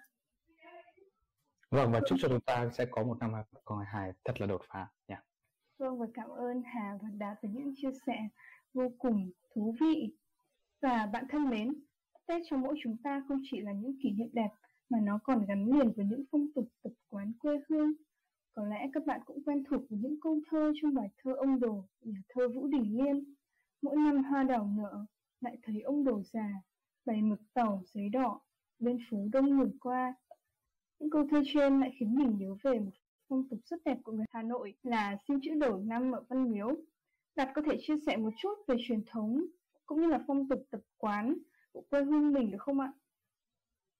Vâng 1.70 1.92
và 1.92 2.00
chúc 2.08 2.18
cho 2.22 2.28
chúng 2.28 2.40
ta 2.40 2.70
sẽ 2.72 2.86
có 2.90 3.02
một 3.02 3.18
năm 3.20 3.34
2022 3.34 4.12
thật 4.24 4.40
là 4.40 4.46
đột 4.46 4.60
phá 4.68 4.86
nha. 5.08 5.22
Vâng 5.78 5.98
và 5.98 6.06
cảm 6.14 6.28
ơn 6.28 6.62
Hà 6.64 6.98
và 7.02 7.08
Đạt 7.18 7.38
về 7.42 7.48
những 7.52 7.74
chia 7.76 7.90
sẻ 8.06 8.28
vô 8.74 8.88
cùng 8.98 9.30
thú 9.54 9.74
vị. 9.80 10.16
Và 10.82 11.06
bạn 11.12 11.24
thân 11.30 11.50
mến 11.50 11.72
Tết 12.26 12.42
cho 12.50 12.56
mỗi 12.56 12.74
chúng 12.82 12.96
ta 13.04 13.22
không 13.28 13.40
chỉ 13.50 13.60
là 13.60 13.72
những 13.72 13.96
kỷ 14.02 14.10
niệm 14.10 14.28
đẹp 14.32 14.50
mà 14.90 14.98
nó 15.02 15.18
còn 15.24 15.46
gắn 15.46 15.64
liền 15.64 15.92
với 15.96 16.04
những 16.04 16.24
phong 16.32 16.46
tục 16.54 16.68
tập 16.82 16.92
quán 17.08 17.32
quê 17.38 17.60
hương. 17.68 17.92
Có 18.52 18.66
lẽ 18.66 18.90
các 18.92 19.06
bạn 19.06 19.20
cũng 19.24 19.44
quen 19.44 19.64
thuộc 19.64 19.80
với 19.90 19.98
những 19.98 20.20
câu 20.20 20.40
thơ 20.50 20.72
trong 20.82 20.94
bài 20.94 21.08
thơ 21.24 21.32
ông 21.36 21.60
đồ 21.60 21.84
nhà 22.00 22.20
thơ 22.28 22.48
Vũ 22.48 22.66
Đình 22.66 22.96
Liên. 22.98 23.34
Mỗi 23.82 23.96
năm 23.96 24.24
hoa 24.24 24.42
đào 24.42 24.70
nở, 24.78 25.06
lại 25.46 25.58
thấy 25.62 25.80
ông 25.80 26.04
đồ 26.04 26.22
già, 26.22 26.48
bày 27.04 27.22
mực 27.22 27.40
tàu 27.54 27.82
giấy 27.94 28.08
đỏ, 28.08 28.40
bên 28.78 28.98
phố 29.10 29.16
đông 29.32 29.58
người 29.58 29.70
qua. 29.80 30.14
Những 30.98 31.10
câu 31.10 31.26
thơ 31.30 31.42
trên 31.54 31.80
lại 31.80 31.92
khiến 31.98 32.14
mình 32.14 32.38
nhớ 32.38 32.54
về 32.62 32.78
một 32.78 32.90
phong 33.28 33.48
tục 33.48 33.58
rất 33.64 33.76
đẹp 33.84 33.98
của 34.04 34.12
người 34.12 34.26
Hà 34.32 34.42
Nội 34.42 34.74
là 34.82 35.16
xin 35.28 35.38
chữ 35.42 35.50
đầu 35.60 35.78
năm 35.78 36.12
ở 36.12 36.24
Văn 36.28 36.52
Miếu. 36.52 36.68
Đạt 37.36 37.48
có 37.54 37.62
thể 37.70 37.76
chia 37.80 37.94
sẻ 38.06 38.16
một 38.16 38.30
chút 38.38 38.54
về 38.66 38.76
truyền 38.88 39.04
thống 39.06 39.46
cũng 39.86 40.00
như 40.00 40.06
là 40.06 40.18
phong 40.26 40.48
tục 40.48 40.62
tập 40.70 40.80
quán 40.96 41.38
của 41.72 41.82
quê 41.90 42.02
hương 42.04 42.32
mình 42.32 42.50
được 42.50 42.58
không 42.60 42.80
ạ? 42.80 42.92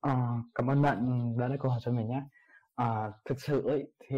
À, 0.01 0.43
cảm 0.55 0.71
ơn 0.71 0.83
bạn 0.83 1.33
đã 1.39 1.49
đặt 1.49 1.57
câu 1.61 1.71
hỏi 1.71 1.81
cho 1.83 1.93
mình 1.93 2.09
nhé. 2.09 2.23
À, 2.75 3.13
thực 3.25 3.41
sự 3.41 3.63
ấy, 3.69 3.93
thì 4.09 4.17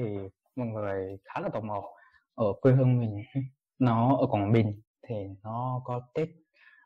mọi 0.56 0.66
người 0.66 1.18
khá 1.24 1.40
là 1.40 1.48
tò 1.48 1.60
mò 1.60 1.82
ở 2.34 2.52
quê 2.60 2.72
hương 2.72 2.98
mình 2.98 3.22
nó 3.78 4.16
ở 4.16 4.26
Quảng 4.26 4.52
Bình 4.52 4.80
thì 5.08 5.14
nó 5.42 5.82
có 5.84 6.00
Tết 6.14 6.28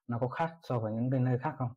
nó 0.08 0.18
có 0.18 0.28
khác 0.28 0.54
so 0.62 0.78
với 0.78 0.92
những 0.92 1.10
cái 1.10 1.20
nơi 1.20 1.38
khác 1.38 1.54
không? 1.58 1.70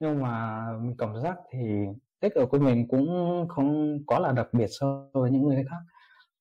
Nhưng 0.00 0.22
mà 0.22 0.66
mình 0.80 0.96
cảm 0.98 1.20
giác 1.20 1.36
thì 1.50 1.86
Tết 2.20 2.32
ở 2.32 2.46
quê 2.46 2.60
mình 2.60 2.88
cũng 2.88 3.08
không 3.48 3.98
có 4.06 4.18
là 4.18 4.32
đặc 4.32 4.48
biệt 4.52 4.66
so 4.80 5.08
với 5.12 5.30
những 5.30 5.48
nơi 5.48 5.64
khác. 5.70 5.76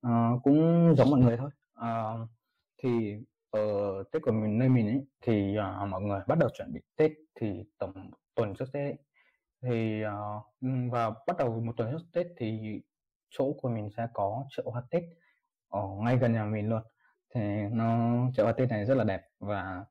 À, 0.02 0.32
cũng 0.44 0.94
giống 0.98 1.12
mọi 1.12 1.20
người 1.20 1.38
thôi. 1.38 1.50
À, 1.74 2.13
thì 2.84 3.18
ở 3.52 3.60
Tết 4.12 4.22
của 4.22 4.32
mình 4.32 4.60
nơi 4.60 4.70
mình 4.70 4.88
ấy 4.88 5.06
thì 5.22 5.58
à, 5.58 5.86
mọi 5.86 6.02
người 6.02 6.22
bắt 6.28 6.38
đầu 6.38 6.50
chuẩn 6.58 6.74
bị 6.74 6.82
Tết 6.96 7.12
thì 7.36 7.63
tổng 7.80 8.12
tuần 8.36 8.56
trước 8.56 8.66
Tết 8.74 8.92
ấy, 8.92 8.98
thì 9.62 10.04
à, 10.04 10.13
và 10.92 11.10
bắt 11.28 11.38
đầu 11.38 11.62
một 11.62 11.74
tuần 11.78 11.92
trước 11.92 12.06
Tết 12.13 12.28
thì 12.38 12.82
chỗ 13.30 13.54
của 13.62 13.70
mình 13.70 13.90
sẽ 13.98 14.08
có 14.13 14.46
chợ 14.50 14.63
hoa 14.66 14.84
Tết 14.92 15.04
ở 15.70 15.88
ngay 16.04 16.18
gần 16.18 16.34
nhà 16.34 16.46
mình 16.46 16.70
luôn. 16.70 16.82
Thì 17.36 17.42
nó 17.72 18.16
chợ 18.34 18.44
hoa 18.44 18.54
Tết 18.54 18.70
này 18.70 18.86
rất 18.86 18.96
là 18.96 19.04
đẹp 19.04 19.22
và 19.40 19.86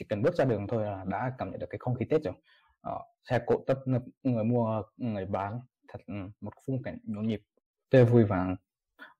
chỉ 0.00 0.06
cần 0.08 0.22
bước 0.22 0.34
ra 0.34 0.44
đường 0.44 0.66
thôi 0.66 0.84
là 0.84 1.04
đã 1.06 1.32
cảm 1.38 1.50
nhận 1.50 1.60
được 1.60 1.66
cái 1.70 1.78
không 1.78 1.94
khí 1.94 2.04
Tết 2.10 2.22
rồi. 2.22 2.34
Ờ, 2.80 2.98
xe 3.30 3.38
cộ 3.46 3.64
tấp 3.66 3.78
nập 3.86 4.02
người 4.22 4.44
mua 4.44 4.82
người 4.96 5.26
bán 5.26 5.60
thật 5.88 5.98
ừ, 6.06 6.14
một 6.40 6.50
khung 6.66 6.82
cảnh 6.82 6.98
nhộn 7.02 7.26
nhịp 7.26 7.40
tươi 7.90 8.04
vui 8.04 8.24
và 8.24 8.56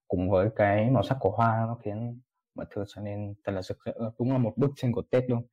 cùng 0.08 0.30
với 0.30 0.48
cái 0.56 0.90
màu 0.90 1.02
sắc 1.02 1.16
của 1.20 1.30
hoa 1.30 1.64
nó 1.66 1.74
khiến 1.74 2.20
mọi 2.54 2.66
thứ 2.70 2.84
trở 2.88 3.02
nên 3.02 3.34
thật 3.44 3.52
là 3.52 3.62
rực 3.62 3.78
rỡ. 3.84 3.92
Ờ, 3.94 4.12
Đúng 4.18 4.32
là 4.32 4.38
một 4.38 4.52
bức 4.56 4.70
tranh 4.76 4.92
của 4.92 5.02
Tết 5.10 5.24
luôn. 5.30 5.46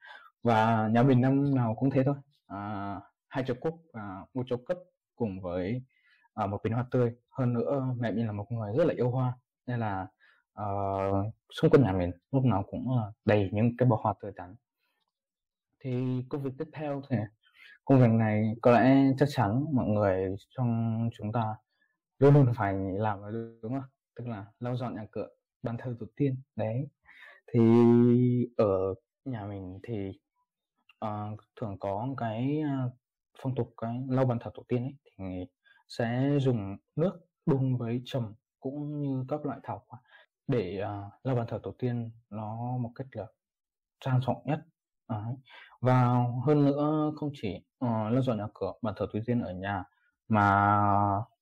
Và 0.44 0.88
nhà 0.88 1.04
mình 1.04 1.22
năm 1.22 1.56
nào 1.56 1.76
cũng 1.76 1.90
thế 1.90 2.04
thôi. 2.04 2.16
À, 2.48 3.00
hai 3.28 3.44
chục 3.44 3.58
cúc 3.62 3.82
và 3.94 4.26
một 4.34 4.44
chục 4.48 4.62
cất 4.68 4.78
cùng 5.16 5.42
với 5.42 5.84
à, 6.34 6.46
một 6.46 6.60
bình 6.64 6.74
hoa 6.74 6.86
tươi. 6.92 7.12
Hơn 7.30 7.54
nữa 7.54 7.96
mẹ 8.00 8.12
mình 8.12 8.26
là 8.26 8.32
một 8.32 8.52
người 8.52 8.74
rất 8.78 8.86
là 8.88 8.94
yêu 8.94 9.10
hoa 9.10 9.34
nên 9.66 9.80
là 9.80 10.08
uh, 10.62 11.34
xung 11.54 11.72
quanh 11.72 11.84
nhà 11.84 11.92
mình 11.92 12.12
lúc 12.32 12.46
nào 12.46 12.64
cũng 12.72 12.98
ờ, 12.98 13.12
đầy 13.26 13.50
những 13.54 13.78
cái 13.78 13.88
bó 13.90 14.00
hoa 14.02 14.14
tươi 14.22 14.32
tắn 14.36 14.56
thì 15.80 16.24
công 16.30 16.44
việc 16.44 16.52
tiếp 16.58 16.68
theo 16.74 17.02
thì 17.10 17.18
công 17.86 18.00
việc 18.02 18.10
này 18.10 18.54
có 18.62 18.72
lẽ 18.72 18.96
chắc 19.18 19.26
chắn 19.30 19.66
mọi 19.74 19.88
người 19.88 20.36
trong 20.50 21.10
chúng 21.18 21.32
ta 21.32 21.56
luôn 22.20 22.34
luôn 22.34 22.54
phải 22.56 22.74
làm 22.98 23.20
đúng 23.62 23.74
không 23.74 23.90
tức 24.16 24.28
là 24.28 24.46
lau 24.60 24.76
dọn 24.76 24.96
nhà 24.96 25.06
cửa 25.12 25.28
bàn 25.64 25.78
thờ 25.80 25.96
tổ 26.00 26.06
tiên 26.16 26.42
đấy 26.56 26.88
thì 27.54 27.60
ở 28.58 28.94
nhà 29.26 29.46
mình 29.46 29.80
thì 29.84 30.12
uh, 31.06 31.40
thường 31.62 31.78
có 31.80 32.08
cái 32.18 32.62
uh, 32.88 32.94
phong 33.42 33.56
tục 33.56 33.74
cái 33.78 33.94
lau 34.10 34.26
bàn 34.26 34.40
thờ 34.42 34.52
tổ 34.54 34.64
tiên 34.68 34.84
ấy 34.84 34.96
thì 35.06 35.24
sẽ 35.88 36.38
dùng 36.40 36.78
nước 36.96 37.20
đun 37.46 37.78
với 37.78 38.02
trầm 38.06 38.34
cũng 38.60 39.02
như 39.02 39.26
các 39.28 39.46
loại 39.46 39.60
thảo 39.64 39.86
quả 39.88 40.00
để 40.48 40.82
uh, 40.82 41.14
lau 41.24 41.36
bàn 41.36 41.46
thờ 41.50 41.60
tổ 41.64 41.76
tiên 41.80 42.12
nó 42.30 42.78
một 42.78 42.92
cách 42.96 43.08
là 43.12 43.26
trang 44.00 44.20
trọng 44.26 44.42
nhất 44.46 44.60
Đấy 45.10 45.36
và 45.82 46.26
hơn 46.46 46.66
nữa 46.66 47.12
không 47.16 47.30
chỉ 47.34 47.56
uh, 47.86 47.90
lau 48.12 48.22
dọn 48.22 48.38
nhà 48.38 48.48
cửa 48.54 48.74
bàn 48.82 48.94
thờ 48.98 49.08
tổ 49.14 49.20
tiên 49.26 49.42
ở 49.42 49.54
nhà 49.54 49.84
mà 50.28 50.70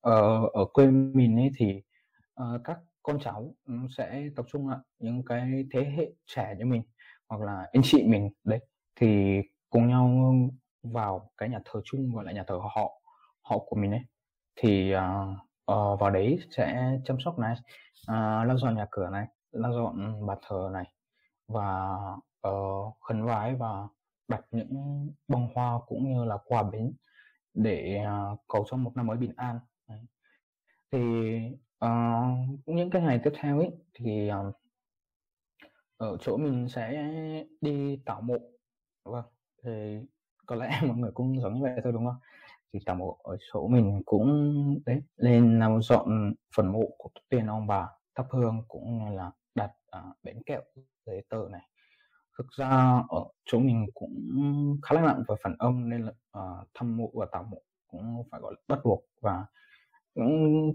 ở 0.00 0.46
ở 0.52 0.64
quê 0.72 0.86
mình 0.90 1.36
ấy 1.36 1.50
thì 1.56 1.82
uh, 2.42 2.60
các 2.64 2.78
con 3.02 3.18
cháu 3.20 3.54
ừ, 3.66 3.74
sẽ 3.96 4.22
tập 4.36 4.46
trung 4.52 4.68
lại 4.68 4.78
những 4.98 5.22
cái 5.24 5.64
thế 5.72 5.84
hệ 5.96 6.12
trẻ 6.26 6.54
như 6.58 6.64
mình 6.66 6.82
hoặc 7.28 7.40
là 7.40 7.66
anh 7.72 7.82
chị 7.84 8.04
mình 8.06 8.30
đấy. 8.44 8.58
Thì 8.96 9.40
cùng 9.70 9.88
nhau 9.88 10.32
vào 10.82 11.30
cái 11.36 11.48
nhà 11.48 11.60
thờ 11.64 11.80
chung 11.84 12.14
gọi 12.14 12.24
là 12.24 12.32
nhà 12.32 12.44
thờ 12.46 12.58
họ 12.74 13.00
họ 13.42 13.58
của 13.58 13.76
mình 13.76 13.90
ấy. 13.90 14.02
Thì 14.56 14.94
uh, 14.94 15.00
uh, 15.72 16.00
vào 16.00 16.10
đấy 16.10 16.38
sẽ 16.50 16.98
chăm 17.04 17.16
sóc 17.20 17.38
này 17.38 17.54
uh, 18.02 18.46
lau 18.46 18.58
dọn 18.58 18.74
nhà 18.76 18.86
cửa 18.90 19.08
này 19.10 19.26
lau 19.52 19.72
dọn 19.72 20.26
bàn 20.26 20.38
thờ 20.48 20.70
này 20.72 20.84
và 21.48 21.88
uh, 22.48 22.94
khấn 23.00 23.24
vái 23.24 23.54
và 23.54 23.88
đặt 24.28 24.44
những 24.50 24.70
bông 25.28 25.48
hoa 25.54 25.80
cũng 25.86 26.12
như 26.12 26.24
là 26.24 26.38
quà 26.46 26.62
bến 26.62 26.92
để 27.54 28.04
uh, 28.32 28.40
cầu 28.48 28.66
cho 28.70 28.76
một 28.76 28.96
năm 28.96 29.06
mới 29.06 29.16
bình 29.16 29.32
an. 29.36 29.58
Đấy. 29.88 30.00
thì 30.92 30.98
uh, 31.84 32.66
những 32.66 32.90
cái 32.90 33.02
ngày 33.02 33.20
tiếp 33.24 33.32
theo 33.34 33.58
ấy 33.58 33.70
thì 33.94 34.30
uh, 34.48 34.54
ở 35.96 36.16
chỗ 36.20 36.36
mình 36.36 36.68
sẽ 36.68 37.12
đi 37.60 38.00
tảo 38.04 38.20
mộ. 38.20 38.38
Vâng 39.04 39.24
thì 39.64 39.98
có 40.46 40.56
lẽ 40.56 40.80
mọi 40.86 40.96
người 40.96 41.10
cũng 41.14 41.40
giống 41.40 41.54
như 41.54 41.62
vậy 41.62 41.80
thôi 41.84 41.92
đúng 41.92 42.06
không? 42.06 42.20
Thì 42.72 42.78
tảo 42.86 42.96
mộ 42.96 43.18
ở 43.22 43.36
chỗ 43.52 43.68
mình 43.68 44.02
cũng 44.06 44.80
đấy 44.86 45.02
lên 45.16 45.58
làm 45.58 45.82
dọn 45.82 46.34
phần 46.56 46.72
mộ 46.72 46.84
của 46.98 47.10
tiền 47.28 47.46
ông 47.46 47.66
bà 47.66 47.88
thắp 48.14 48.26
hương 48.30 48.62
cũng 48.68 48.98
như 48.98 49.16
là 49.16 49.30
đặt 49.54 49.70
uh, 49.98 50.16
bánh 50.22 50.42
kẹo 50.46 50.62
giấy 51.06 51.22
tờ 51.28 51.48
này 51.50 51.62
thực 52.38 52.46
ra 52.52 53.02
ở 53.08 53.24
chỗ 53.44 53.58
mình 53.58 53.86
cũng 53.94 54.78
khá 54.82 54.94
là 54.94 55.02
nặng 55.02 55.22
về 55.28 55.34
phần 55.42 55.54
âm 55.58 55.88
nên 55.88 56.02
là 56.02 56.12
à, 56.32 56.40
uh, 56.40 56.68
thăm 56.74 56.96
mộ 56.96 57.10
và 57.14 57.26
tạo 57.32 57.42
mộ 57.42 57.62
cũng 57.86 58.24
phải 58.30 58.40
gọi 58.40 58.52
là 58.52 58.58
bắt 58.68 58.78
buộc. 58.84 59.04
Và 59.20 59.46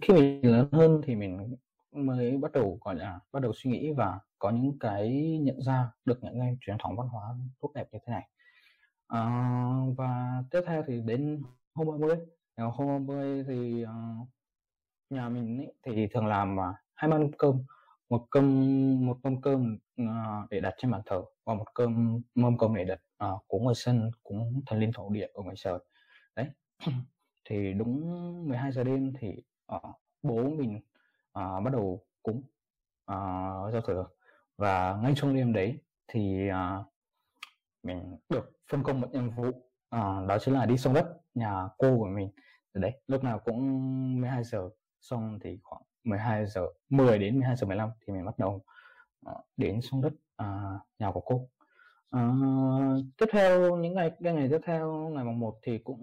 khi 0.01 0.13
mình 0.13 0.41
lớn 0.51 0.69
hơn 0.71 1.01
thì 1.03 1.15
mình 1.15 1.55
mới 1.91 2.37
bắt 2.37 2.51
đầu 2.51 2.77
gọi 2.81 2.95
là 2.95 3.19
bắt 3.31 3.39
đầu 3.39 3.53
suy 3.55 3.71
nghĩ 3.71 3.91
và 3.91 4.19
có 4.39 4.49
những 4.49 4.79
cái 4.79 5.37
nhận 5.41 5.61
ra 5.61 5.91
được 6.05 6.23
những 6.23 6.39
cái 6.39 6.57
truyền 6.61 6.77
thống 6.79 6.95
văn 6.95 7.07
hóa 7.07 7.35
tốt 7.61 7.71
đẹp 7.75 7.87
như 7.91 7.99
thế 8.05 8.11
này. 8.11 8.27
À, 9.07 9.51
và 9.97 10.43
tiếp 10.51 10.61
theo 10.65 10.83
thì 10.87 11.01
đến 11.01 11.41
hôm 11.73 11.87
30 11.87 12.15
hôm 12.57 13.07
30 13.07 13.43
thì 13.47 13.83
uh, 13.83 14.27
nhà 15.09 15.29
mình 15.29 15.57
ấy, 15.57 15.73
thì 15.83 16.07
thường 16.07 16.25
làm 16.25 16.55
uh, 16.55 16.75
hai 16.93 17.09
mâm 17.09 17.31
cơm. 17.31 17.63
Một 18.09 18.27
cơm 18.29 18.45
một 19.05 19.17
mâm 19.23 19.41
cơm 19.41 19.77
uh, 20.01 20.49
để 20.49 20.59
đặt 20.59 20.73
trên 20.77 20.91
bàn 20.91 21.01
thờ 21.05 21.23
và 21.51 21.57
một 21.57 21.65
cơm 21.73 22.21
mâm 22.35 22.57
cơm 22.57 22.75
để 22.75 22.85
đặt 22.85 22.99
à, 23.17 23.27
cúng 23.47 23.67
ở 23.67 23.73
sân 23.73 24.11
cũng 24.23 24.61
thần 24.65 24.79
linh 24.79 24.91
thổ 24.93 25.09
địa 25.09 25.27
ở 25.33 25.43
ngoài 25.43 25.55
trời 25.59 25.79
đấy. 26.35 26.47
Thì 27.49 27.73
đúng 27.73 28.01
12 28.47 28.71
giờ 28.71 28.83
đêm 28.83 29.13
thì 29.19 29.43
à, 29.67 29.79
bố 30.21 30.43
mình 30.43 30.81
à, 31.33 31.59
bắt 31.59 31.73
đầu 31.73 32.05
cúng 32.23 32.43
à, 33.05 33.15
giao 33.71 33.81
thừa. 33.81 34.07
Và 34.57 34.99
ngay 35.03 35.13
trong 35.15 35.35
đêm 35.35 35.53
đấy 35.53 35.79
thì 36.07 36.47
à, 36.47 36.83
mình 37.83 38.17
được 38.29 38.51
phân 38.71 38.83
công 38.83 39.01
một 39.01 39.07
nhiệm 39.11 39.29
vụ 39.29 39.51
à, 39.89 39.99
đó 40.27 40.37
chính 40.39 40.53
là 40.53 40.65
đi 40.65 40.77
sông 40.77 40.93
đất 40.93 41.05
nhà 41.33 41.67
cô 41.77 41.97
của 41.97 42.07
mình. 42.07 42.29
Đấy 42.73 43.01
lúc 43.07 43.23
nào 43.23 43.39
cũng 43.39 43.61
12 44.21 44.43
giờ 44.43 44.69
xong 45.01 45.39
thì 45.43 45.59
khoảng 45.63 45.81
12 46.03 46.45
giờ 46.45 46.67
10 46.89 47.19
đến 47.19 47.39
12 47.39 47.55
giờ 47.55 47.67
15 47.67 47.89
thì 48.07 48.13
mình 48.13 48.25
bắt 48.25 48.39
đầu 48.39 48.63
Ờ, 49.25 49.33
đến 49.57 49.81
sông 49.81 50.01
đất 50.01 50.13
à, 50.35 50.79
nhà 50.99 51.11
của 51.11 51.21
cô. 51.21 51.49
À, 52.09 52.29
tiếp 53.17 53.25
theo 53.31 53.77
những 53.77 53.93
ngày 53.93 54.11
cái 54.23 54.33
ngày 54.33 54.47
tiếp 54.51 54.59
theo 54.65 55.09
ngày 55.09 55.23
mùng 55.25 55.39
1 55.39 55.59
thì 55.63 55.77
cũng 55.77 56.01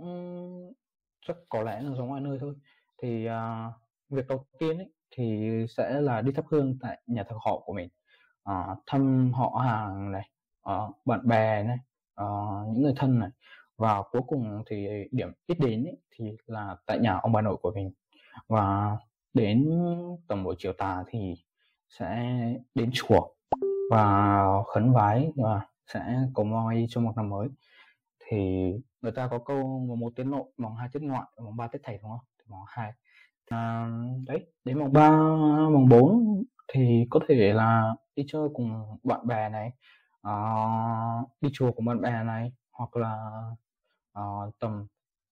chắc 1.27 1.37
có 1.49 1.63
lẽ 1.63 1.81
là 1.81 1.95
giống 1.97 2.09
mọi 2.09 2.21
nơi 2.21 2.39
thôi. 2.41 2.55
Thì 3.03 3.27
à, 3.27 3.73
việc 4.11 4.27
đầu 4.29 4.45
tiên 4.59 4.79
ấy, 4.79 4.93
thì 5.17 5.51
sẽ 5.69 6.01
là 6.01 6.23
đi 6.23 6.33
thắp 6.33 6.45
hương 6.51 6.79
tại 6.81 7.03
nhà 7.07 7.25
thờ 7.29 7.37
họ 7.45 7.63
của 7.67 7.73
mình. 7.73 7.89
À, 8.45 8.77
thăm 8.87 9.33
họ 9.35 9.63
hàng 9.65 10.13
này 10.13 10.31
à, 10.63 10.75
bạn 11.05 11.29
bè 11.29 11.63
này 11.65 11.79
à, 12.15 12.25
những 12.73 12.83
người 12.83 12.95
thân 12.97 13.19
này. 13.19 13.31
Và 13.77 14.03
cuối 14.13 14.23
cùng 14.27 14.63
thì 14.71 14.89
điểm 15.13 15.33
ít 15.47 15.59
đến 15.61 15.85
ấy, 15.85 15.97
thì 16.17 16.37
là 16.47 16.77
tại 16.87 16.99
nhà 16.99 17.19
ông 17.19 17.33
bà 17.33 17.43
nội 17.43 17.57
của 17.63 17.73
mình. 17.75 17.93
Và 18.49 18.97
đến 19.35 19.71
tầm 20.29 20.45
buổi 20.45 20.55
chiều 20.59 20.73
tà 20.73 21.05
thì 21.09 21.35
sẽ 21.89 22.33
đến 22.75 22.91
chùa 22.93 23.29
và 23.91 24.45
khấn 24.67 24.93
vái 24.93 25.33
và 25.37 25.61
sẽ 25.95 26.19
cầu 26.35 26.45
mong 26.45 26.87
cho 26.89 27.01
một 27.01 27.13
năm 27.17 27.29
mới. 27.29 27.49
Thì 28.27 28.39
người 29.03 29.13
ta 29.13 29.29
có 29.31 29.39
câu 29.39 29.85
mùng 29.89 30.01
một 30.01 30.13
tiết 30.17 30.25
nội 30.25 30.45
mùng 30.57 30.75
hai 30.75 30.89
tiết 30.93 31.03
ngoại 31.03 31.27
mùng 31.43 31.57
ba 31.57 31.67
tiết 31.67 31.79
thầy 31.83 31.99
đúng 32.03 32.11
không? 32.11 32.21
Thì 32.39 32.45
mùng 32.49 32.61
hai. 32.67 32.93
À, 33.49 33.89
đấy 34.27 34.47
đến 34.65 34.79
mùng 34.79 34.93
ba 34.93 35.11
mùng 35.73 35.89
bốn 35.89 36.45
thì 36.73 37.07
có 37.11 37.21
thể 37.29 37.53
là 37.53 37.95
đi 38.17 38.25
chơi 38.29 38.49
cùng 38.55 38.99
bạn 39.05 39.27
bè 39.27 39.49
này 39.49 39.73
à, 40.23 40.35
đi 41.41 41.51
chùa 41.53 41.73
cùng 41.73 41.85
bạn 41.85 42.01
bè 42.01 42.25
này 42.25 42.53
hoặc 42.73 42.97
là 42.97 43.31
à, 44.13 44.23
tầm 44.59 44.87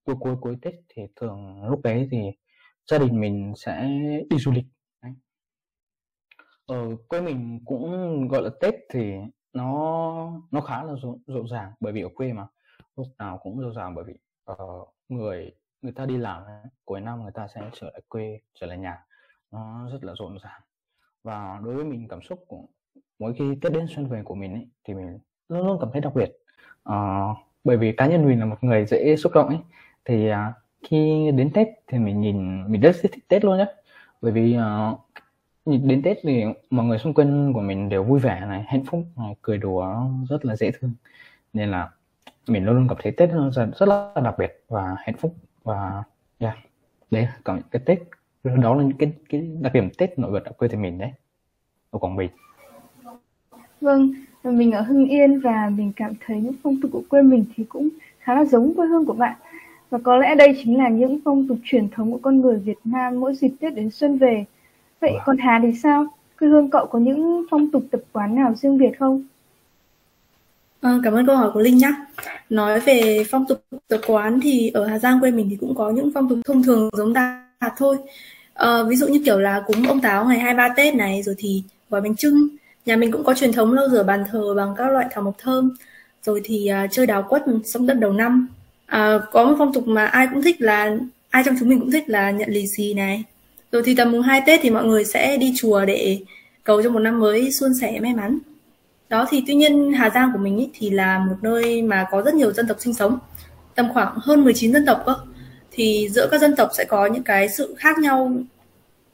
cuối 0.05 0.15
cuối 0.19 0.35
cuối 0.41 0.57
tết 0.61 0.73
thì 0.89 1.03
thường 1.15 1.63
lúc 1.63 1.81
đấy 1.83 2.07
thì 2.11 2.17
gia 2.91 2.97
đình 2.97 3.21
mình 3.21 3.53
sẽ 3.55 3.89
đi 4.29 4.37
du 4.37 4.51
lịch 4.51 4.65
ở 6.67 6.95
quê 7.07 7.21
mình 7.21 7.59
cũng 7.65 8.27
gọi 8.27 8.41
là 8.41 8.49
tết 8.61 8.75
thì 8.89 9.13
nó 9.53 10.31
nó 10.51 10.61
khá 10.61 10.83
là 10.83 10.93
rộn, 11.01 11.17
rộn 11.27 11.47
ràng 11.47 11.71
bởi 11.79 11.93
vì 11.93 12.01
ở 12.01 12.09
quê 12.15 12.33
mà. 12.33 12.47
Lúc 12.95 13.07
nào 13.17 13.37
cũng 13.37 13.59
rộn 13.59 13.73
ràng 13.75 13.95
bởi 13.95 14.03
vì 14.03 14.13
uh, 14.51 14.87
người 15.09 15.51
người 15.81 15.91
ta 15.91 16.05
đi 16.05 16.17
làm 16.17 16.43
cuối 16.85 17.01
năm 17.01 17.23
người 17.23 17.31
ta 17.31 17.47
sẽ 17.47 17.61
trở 17.73 17.89
lại 17.91 18.01
quê 18.09 18.39
trở 18.59 18.67
lại 18.67 18.77
nhà. 18.77 19.03
Nó 19.51 19.89
rất 19.91 20.03
là 20.03 20.13
rộn 20.17 20.37
ràng. 20.43 20.61
Và 21.23 21.59
đối 21.63 21.75
với 21.75 21.85
mình 21.85 22.07
cảm 22.07 22.21
xúc 22.21 22.39
của 22.47 22.63
mỗi 23.19 23.33
khi 23.33 23.55
tết 23.61 23.73
đến 23.73 23.85
xuân 23.95 24.07
về 24.07 24.23
của 24.23 24.35
mình 24.35 24.53
ấy, 24.53 24.67
thì 24.83 24.93
mình 24.93 25.19
luôn 25.49 25.67
luôn 25.67 25.77
cảm 25.81 25.89
thấy 25.91 26.01
đặc 26.01 26.15
biệt. 26.15 26.31
Uh, 26.89 27.37
bởi 27.63 27.77
vì 27.77 27.91
cá 27.91 28.07
nhân 28.07 28.25
mình 28.25 28.39
là 28.39 28.45
một 28.45 28.63
người 28.63 28.85
dễ 28.85 29.15
xúc 29.15 29.31
động 29.35 29.47
ấy. 29.47 29.59
Thì 30.05 30.31
uh, 30.31 30.35
khi 30.83 31.31
đến 31.31 31.51
tết 31.53 31.67
thì 31.87 31.97
mình 31.99 32.21
nhìn 32.21 32.71
mình 32.71 32.81
rất 32.81 32.95
thích 33.01 33.27
tết 33.27 33.45
luôn 33.45 33.57
nhé 33.57 33.65
bởi 34.21 34.31
vì 34.31 34.57
uh, 34.57 34.99
đến 35.67 36.01
Tết 36.01 36.17
thì 36.23 36.43
mọi 36.69 36.85
người 36.85 36.97
xung 36.97 37.13
quanh 37.13 37.53
của 37.53 37.61
mình 37.61 37.89
đều 37.89 38.03
vui 38.03 38.19
vẻ 38.19 38.45
này 38.47 38.63
hạnh 38.67 38.83
phúc 38.85 39.03
này 39.17 39.35
cười 39.41 39.57
đùa 39.57 39.95
rất 40.29 40.45
là 40.45 40.55
dễ 40.55 40.71
thương 40.71 40.91
nên 41.53 41.71
là 41.71 41.89
mình 42.47 42.65
luôn 42.65 42.75
luôn 42.75 42.87
cảm 42.87 42.97
thấy 43.03 43.11
Tết 43.11 43.29
nó 43.29 43.49
rất, 43.49 43.67
rất 43.75 43.89
là 43.89 44.11
đặc 44.23 44.35
biệt 44.37 44.63
và 44.67 44.95
hạnh 44.99 45.17
phúc 45.17 45.35
và 45.63 46.03
yeah, 46.39 46.57
đấy 47.11 47.27
còn 47.43 47.61
cái 47.71 47.81
Tết 47.85 47.99
đó 48.43 48.75
là 48.75 48.83
những 48.83 48.97
cái 48.97 49.11
cái 49.29 49.49
đặc 49.61 49.73
điểm 49.73 49.89
Tết 49.97 50.19
nổi 50.19 50.31
bật 50.31 50.45
ở 50.45 50.51
quê 50.51 50.67
thì 50.67 50.77
mình 50.77 50.97
đấy 50.97 51.11
ở 51.91 51.99
Quảng 51.99 52.15
Bình 52.15 52.29
Vâng, 53.81 54.13
mình 54.43 54.71
ở 54.71 54.81
Hưng 54.81 55.05
Yên 55.05 55.39
và 55.39 55.69
mình 55.77 55.91
cảm 55.95 56.13
thấy 56.25 56.41
những 56.41 56.53
phong 56.63 56.81
tục 56.81 56.91
của 56.93 57.03
quê 57.09 57.21
mình 57.21 57.45
thì 57.55 57.63
cũng 57.69 57.89
khá 58.19 58.35
là 58.35 58.45
giống 58.45 58.73
quê 58.75 58.87
hương 58.87 59.05
của 59.05 59.13
bạn. 59.13 59.35
Và 59.89 59.97
có 60.03 60.17
lẽ 60.17 60.35
đây 60.35 60.57
chính 60.63 60.77
là 60.77 60.89
những 60.89 61.19
phong 61.25 61.47
tục 61.47 61.57
truyền 61.63 61.89
thống 61.89 62.11
của 62.11 62.19
con 62.21 62.41
người 62.41 62.59
Việt 62.59 62.77
Nam 62.85 63.19
mỗi 63.19 63.35
dịp 63.35 63.51
Tết 63.59 63.75
đến 63.75 63.89
xuân 63.89 64.17
về. 64.17 64.45
Vậy 65.01 65.11
Wow. 65.11 65.21
còn 65.25 65.37
Hà 65.37 65.59
thì 65.63 65.73
sao? 65.83 66.05
Quê 66.39 66.47
hương 66.49 66.69
cậu 66.69 66.85
có 66.87 66.99
những 66.99 67.45
phong 67.51 67.71
tục 67.71 67.83
tập 67.91 68.01
quán 68.11 68.35
nào 68.35 68.53
riêng 68.55 68.77
biệt 68.77 68.91
không? 68.99 69.23
Ờ, 70.81 71.01
cảm 71.03 71.13
ơn 71.13 71.25
câu 71.27 71.35
hỏi 71.37 71.51
của 71.53 71.59
Linh 71.59 71.77
nhá. 71.77 71.91
Nói 72.49 72.79
về 72.79 73.23
phong 73.31 73.45
tục 73.47 73.61
tập 73.87 74.01
quán 74.07 74.39
thì 74.43 74.69
ở 74.73 74.85
Hà 74.87 74.99
Giang 74.99 75.19
quê 75.19 75.31
mình 75.31 75.47
thì 75.49 75.55
cũng 75.55 75.75
có 75.75 75.89
những 75.89 76.11
phong 76.13 76.29
tục 76.29 76.39
thông 76.45 76.63
thường 76.63 76.89
giống 76.97 77.13
Đà 77.13 77.47
Lạt 77.61 77.71
thôi. 77.77 77.97
Ờ, 78.53 78.85
ví 78.89 78.95
dụ 78.95 79.07
như 79.07 79.21
kiểu 79.25 79.39
là 79.39 79.63
cúng 79.67 79.83
ông 79.87 80.01
Táo 80.01 80.25
ngày 80.25 80.39
23 80.39 80.69
Tết 80.77 80.95
này, 80.95 81.21
rồi 81.23 81.35
thì 81.37 81.63
gói 81.89 82.01
bánh 82.01 82.15
chưng. 82.15 82.47
Nhà 82.85 82.95
mình 82.95 83.11
cũng 83.11 83.23
có 83.23 83.33
truyền 83.33 83.51
thống 83.51 83.73
lau 83.73 83.89
rửa 83.89 84.03
bàn 84.03 84.23
thờ 84.31 84.53
bằng 84.57 84.73
các 84.77 84.87
loại 84.91 85.05
thảo 85.11 85.23
mộc 85.23 85.35
thơm. 85.37 85.71
Rồi 86.23 86.41
thì 86.43 86.67
à, 86.67 86.87
chơi 86.91 87.05
đào 87.07 87.23
quất 87.23 87.43
xong 87.65 87.85
đất 87.87 87.93
đầu 87.93 88.13
năm. 88.13 88.47
À, 88.85 89.19
có 89.31 89.45
một 89.45 89.55
phong 89.57 89.73
tục 89.73 89.87
mà 89.87 90.05
ai 90.05 90.27
cũng 90.33 90.41
thích 90.41 90.55
là 90.61 90.97
ai 91.29 91.43
trong 91.45 91.55
chúng 91.59 91.69
mình 91.69 91.79
cũng 91.79 91.91
thích 91.91 92.09
là 92.09 92.31
nhận 92.31 92.49
lì 92.49 92.67
xì 92.67 92.93
này. 92.93 93.23
Rồi 93.71 93.81
thì 93.85 93.95
tầm 93.95 94.11
mùng 94.11 94.21
2 94.21 94.41
Tết 94.45 94.59
thì 94.63 94.69
mọi 94.69 94.85
người 94.85 95.05
sẽ 95.05 95.37
đi 95.37 95.53
chùa 95.57 95.85
để 95.85 96.19
cầu 96.63 96.83
cho 96.83 96.89
một 96.89 96.99
năm 96.99 97.19
mới 97.19 97.51
suôn 97.51 97.73
sẻ 97.81 97.99
may 97.99 98.13
mắn. 98.13 98.39
Đó 99.09 99.27
thì 99.29 99.43
tuy 99.47 99.55
nhiên 99.55 99.93
Hà 99.93 100.09
Giang 100.09 100.31
của 100.33 100.39
mình 100.39 100.57
ý, 100.57 100.69
thì 100.73 100.89
là 100.89 101.19
một 101.19 101.35
nơi 101.41 101.81
mà 101.81 102.07
có 102.11 102.21
rất 102.21 102.33
nhiều 102.33 102.51
dân 102.51 102.67
tộc 102.67 102.77
sinh 102.79 102.93
sống, 102.93 103.19
tầm 103.75 103.93
khoảng 103.93 104.13
hơn 104.15 104.43
19 104.43 104.73
dân 104.73 104.85
tộc 104.85 105.03
cơ. 105.05 105.15
Thì 105.71 106.09
giữa 106.11 106.27
các 106.31 106.41
dân 106.41 106.55
tộc 106.55 106.69
sẽ 106.77 106.85
có 106.85 107.05
những 107.05 107.23
cái 107.23 107.49
sự 107.49 107.75
khác 107.77 107.97
nhau, 107.99 108.31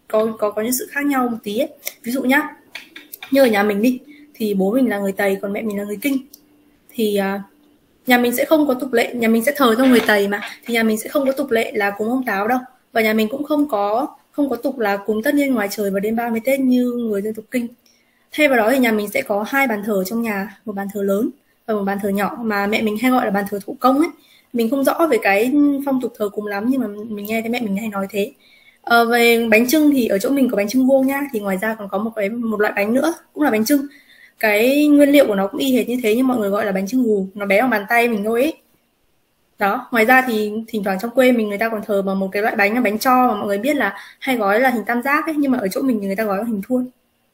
có 0.07 0.27
có 0.39 0.51
có 0.51 0.62
những 0.62 0.74
sự 0.79 0.88
khác 0.91 1.05
nhau 1.05 1.29
một 1.29 1.38
tí 1.43 1.57
ấy. 1.57 1.69
Ví 2.03 2.12
dụ 2.12 2.24
nhá, 2.24 2.50
như 3.31 3.41
ở 3.41 3.48
nhà 3.48 3.63
mình 3.63 3.81
đi, 3.81 4.00
thì 4.33 4.53
bố 4.53 4.72
mình 4.72 4.89
là 4.89 5.00
người 5.00 5.12
Tây 5.12 5.38
còn 5.41 5.53
mẹ 5.53 5.62
mình 5.62 5.77
là 5.77 5.83
người 5.83 5.98
Kinh. 6.01 6.17
Thì 6.89 7.19
uh, 7.36 7.41
nhà 8.07 8.17
mình 8.17 8.36
sẽ 8.36 8.45
không 8.45 8.67
có 8.67 8.74
tục 8.74 8.93
lệ, 8.93 9.13
nhà 9.13 9.27
mình 9.27 9.43
sẽ 9.43 9.53
thờ 9.55 9.75
theo 9.77 9.86
người 9.86 10.01
Tây 10.07 10.27
mà, 10.27 10.41
thì 10.65 10.74
nhà 10.74 10.83
mình 10.83 10.98
sẽ 10.98 11.10
không 11.10 11.25
có 11.25 11.31
tục 11.31 11.51
lệ 11.51 11.72
là 11.75 11.91
cúng 11.98 12.10
ông 12.10 12.25
Táo 12.25 12.48
đâu. 12.48 12.60
Và 12.91 13.01
nhà 13.01 13.13
mình 13.13 13.27
cũng 13.29 13.43
không 13.43 13.67
có 13.69 14.07
không 14.33 14.49
có 14.49 14.55
tục 14.55 14.79
là 14.79 14.97
cúng 14.97 15.23
tất 15.23 15.35
niên 15.35 15.53
ngoài 15.53 15.67
trời 15.71 15.91
vào 15.91 15.99
đêm 15.99 16.15
30 16.15 16.41
Tết 16.45 16.59
như 16.59 16.91
người 16.91 17.21
dân 17.21 17.33
tộc 17.33 17.45
Kinh. 17.51 17.67
Thay 18.31 18.47
vào 18.47 18.57
đó 18.57 18.71
thì 18.71 18.79
nhà 18.79 18.91
mình 18.91 19.09
sẽ 19.09 19.21
có 19.21 19.45
hai 19.47 19.67
bàn 19.67 19.83
thờ 19.85 20.03
trong 20.03 20.21
nhà, 20.21 20.57
một 20.65 20.73
bàn 20.73 20.87
thờ 20.93 21.03
lớn 21.03 21.29
và 21.67 21.73
một 21.73 21.83
bàn 21.83 21.97
thờ 22.01 22.09
nhỏ 22.09 22.37
mà 22.41 22.67
mẹ 22.67 22.81
mình 22.81 22.97
hay 22.97 23.11
gọi 23.11 23.25
là 23.25 23.31
bàn 23.31 23.45
thờ 23.49 23.59
thủ 23.65 23.77
công 23.79 23.99
ấy. 23.99 24.09
Mình 24.53 24.69
không 24.69 24.83
rõ 24.83 25.07
về 25.11 25.17
cái 25.21 25.51
phong 25.85 26.01
tục 26.01 26.13
thờ 26.17 26.29
cúng 26.29 26.47
lắm 26.47 26.65
nhưng 26.69 26.81
mà 26.81 26.87
mình 26.87 27.25
nghe 27.25 27.41
thấy 27.41 27.49
mẹ 27.49 27.61
mình 27.61 27.77
hay 27.77 27.87
nói 27.87 28.07
thế. 28.09 28.31
À, 28.81 29.03
về 29.03 29.47
bánh 29.51 29.67
trưng 29.69 29.91
thì 29.91 30.07
ở 30.07 30.17
chỗ 30.19 30.29
mình 30.29 30.49
có 30.49 30.57
bánh 30.57 30.69
trưng 30.69 30.87
vuông 30.87 31.07
nhá, 31.07 31.21
thì 31.33 31.39
ngoài 31.39 31.57
ra 31.61 31.75
còn 31.75 31.89
có 31.89 31.97
một 31.97 32.11
cái 32.15 32.29
một 32.29 32.61
loại 32.61 32.73
bánh 32.75 32.93
nữa 32.93 33.13
cũng 33.33 33.43
là 33.43 33.51
bánh 33.51 33.65
trưng. 33.65 33.81
Cái 34.39 34.87
nguyên 34.87 35.09
liệu 35.09 35.27
của 35.27 35.35
nó 35.35 35.47
cũng 35.47 35.59
y 35.59 35.73
hệt 35.73 35.89
như 35.89 35.97
thế 36.03 36.15
nhưng 36.15 36.27
mọi 36.27 36.37
người 36.37 36.49
gọi 36.49 36.65
là 36.65 36.71
bánh 36.71 36.87
trưng 36.87 37.03
gù, 37.03 37.27
nó 37.33 37.45
bé 37.45 37.61
bằng 37.61 37.69
bàn 37.69 37.85
tay 37.89 38.07
mình 38.09 38.23
thôi 38.23 38.41
ấy. 38.41 38.53
Đó, 39.60 39.88
ngoài 39.91 40.05
ra 40.05 40.24
thì 40.27 40.51
thỉnh 40.67 40.83
thoảng 40.83 40.98
trong 41.01 41.12
quê 41.12 41.31
mình 41.31 41.50
người 41.50 41.57
ta 41.57 41.69
còn 41.69 41.81
thờ 41.86 42.01
bằng 42.01 42.19
một 42.19 42.29
cái 42.31 42.41
loại 42.41 42.55
bánh 42.55 42.74
là 42.75 42.81
bánh 42.81 43.00
cho 43.00 43.27
mà 43.27 43.36
mọi 43.36 43.48
người 43.48 43.57
biết 43.57 43.75
là 43.75 43.98
hay 44.19 44.38
gói 44.38 44.60
là 44.60 44.69
hình 44.69 44.83
tam 44.86 45.01
giác 45.03 45.25
ấy 45.25 45.36
nhưng 45.38 45.51
mà 45.51 45.57
ở 45.57 45.67
chỗ 45.67 45.81
mình 45.81 46.00
thì 46.01 46.07
người 46.07 46.15
ta 46.15 46.24
gói 46.24 46.38
bằng 46.38 46.48
hình 46.48 46.62
thuôn 46.67 46.88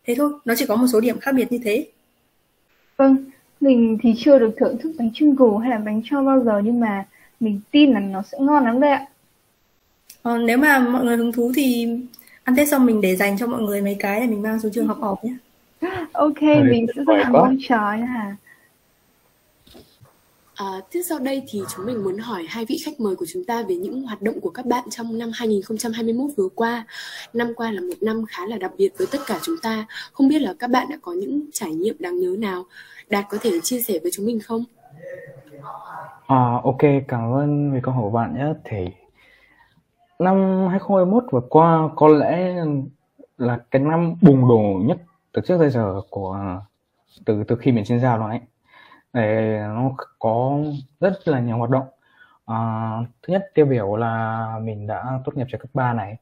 thế 0.06 0.16
thôi 0.18 0.32
nó 0.46 0.54
chỉ 0.58 0.66
có 0.66 0.76
một 0.76 0.88
số 0.94 1.00
điểm 1.02 1.20
khác 1.20 1.32
biệt 1.36 1.52
như 1.52 1.60
thế 1.64 1.88
Vâng, 2.98 3.26
mình 3.60 3.98
thì 4.02 4.14
chưa 4.18 4.40
được 4.40 4.52
thưởng 4.58 4.78
thức 4.78 4.92
bánh 5.00 5.10
trưng 5.14 5.36
gù 5.36 5.58
hay 5.58 5.70
là 5.70 5.78
bánh 5.78 6.02
cho 6.06 6.24
bao 6.24 6.44
giờ 6.44 6.62
nhưng 6.66 6.80
mà 6.80 7.06
mình 7.40 7.62
tin 7.72 7.92
là 7.92 8.00
nó 8.00 8.22
sẽ 8.22 8.38
ngon 8.42 8.64
lắm 8.64 8.80
đây 8.80 8.92
ạ. 8.92 9.06
ờ, 10.22 10.38
nếu 10.38 10.58
mà 10.58 10.80
mọi 10.80 11.06
người 11.06 11.18
hứng 11.18 11.32
thú 11.32 11.52
thì 11.56 11.88
ăn 12.44 12.56
tết 12.56 12.68
xong 12.70 12.86
mình 12.86 13.02
để 13.02 13.16
dành 13.16 13.38
cho 13.38 13.48
mọi 13.48 13.62
người 13.62 13.82
mấy 13.82 13.96
cái 14.00 14.20
để 14.22 14.28
mình 14.28 14.42
mang 14.42 14.60
xuống 14.60 14.72
trường 14.72 14.88
học 14.88 14.98
họp 15.02 15.24
nhé 15.24 15.32
Ok, 16.14 16.42
Ôi, 16.52 16.64
mình 16.66 16.86
sẽ 16.96 17.04
rất 17.04 17.14
là 17.20 17.30
mong 17.30 17.58
chờ 17.62 17.78
nha. 18.00 18.38
À, 20.60 20.82
tiếp 20.92 21.02
sau 21.04 21.20
đây 21.20 21.44
thì 21.48 21.62
chúng 21.76 21.86
mình 21.86 22.04
muốn 22.04 22.18
hỏi 22.18 22.46
hai 22.50 22.66
vị 22.66 22.78
khách 22.86 23.00
mời 23.00 23.16
của 23.16 23.26
chúng 23.34 23.44
ta 23.46 23.64
về 23.64 23.76
những 23.76 24.02
hoạt 24.02 24.22
động 24.22 24.42
của 24.42 24.50
các 24.50 24.66
bạn 24.66 24.84
trong 24.90 25.18
năm 25.18 25.32
2021 25.34 26.32
vừa 26.38 26.50
qua. 26.56 26.86
Năm 27.34 27.54
qua 27.56 27.72
là 27.72 27.82
một 27.82 27.94
năm 28.02 28.26
khá 28.30 28.46
là 28.46 28.58
đặc 28.58 28.72
biệt 28.78 28.90
với 28.98 29.08
tất 29.12 29.18
cả 29.28 29.40
chúng 29.42 29.56
ta. 29.64 29.86
Không 30.14 30.28
biết 30.28 30.42
là 30.42 30.54
các 30.60 30.70
bạn 30.70 30.88
đã 30.90 30.98
có 31.02 31.14
những 31.14 31.42
trải 31.54 31.72
nghiệm 31.72 31.96
đáng 32.00 32.20
nhớ 32.20 32.36
nào? 32.40 32.64
Đạt 33.10 33.26
có 33.30 33.38
thể 33.42 33.60
chia 33.64 33.82
sẻ 33.82 34.00
với 34.02 34.12
chúng 34.14 34.26
mình 34.26 34.40
không? 34.40 34.64
À, 36.28 36.62
ok, 36.64 36.82
cảm 37.08 37.34
ơn 37.34 37.74
vì 37.74 37.80
câu 37.84 37.94
hỏi 37.94 38.04
của 38.04 38.10
bạn 38.10 38.36
nhé. 38.36 38.54
Thì 38.64 38.78
năm 40.20 40.36
2021 40.70 41.24
vừa 41.32 41.42
qua 41.50 41.90
có 41.96 42.08
lẽ 42.08 42.56
là 43.38 43.60
cái 43.72 43.82
năm 43.82 44.16
bùng 44.22 44.48
nổ 44.48 44.80
nhất 44.86 44.98
từ 45.32 45.42
trước 45.48 45.58
tới 45.60 45.70
giờ 45.70 46.02
của 46.10 46.38
từ 47.26 47.44
từ 47.48 47.56
khi 47.56 47.72
mình 47.72 47.86
sinh 47.86 48.00
ra 48.00 48.18
luôn 48.18 48.30
ấy. 48.30 48.40
Để 49.14 49.60
nó 49.68 49.92
có 50.20 50.60
rất 51.00 51.28
là 51.28 51.40
nhiều 51.40 51.58
hoạt 51.58 51.70
động. 51.70 51.88
À, 52.46 52.56
thứ 53.22 53.34
nhất 53.34 53.52
tiêu 53.54 53.66
biểu 53.66 53.96
là 53.96 54.60
mình 54.62 54.88
đã 54.88 55.20
tốt 55.26 55.38
nghiệp 55.38 55.48
trường 55.50 55.62
cấp 55.62 55.70
3 55.74 55.94
này. 55.94 56.18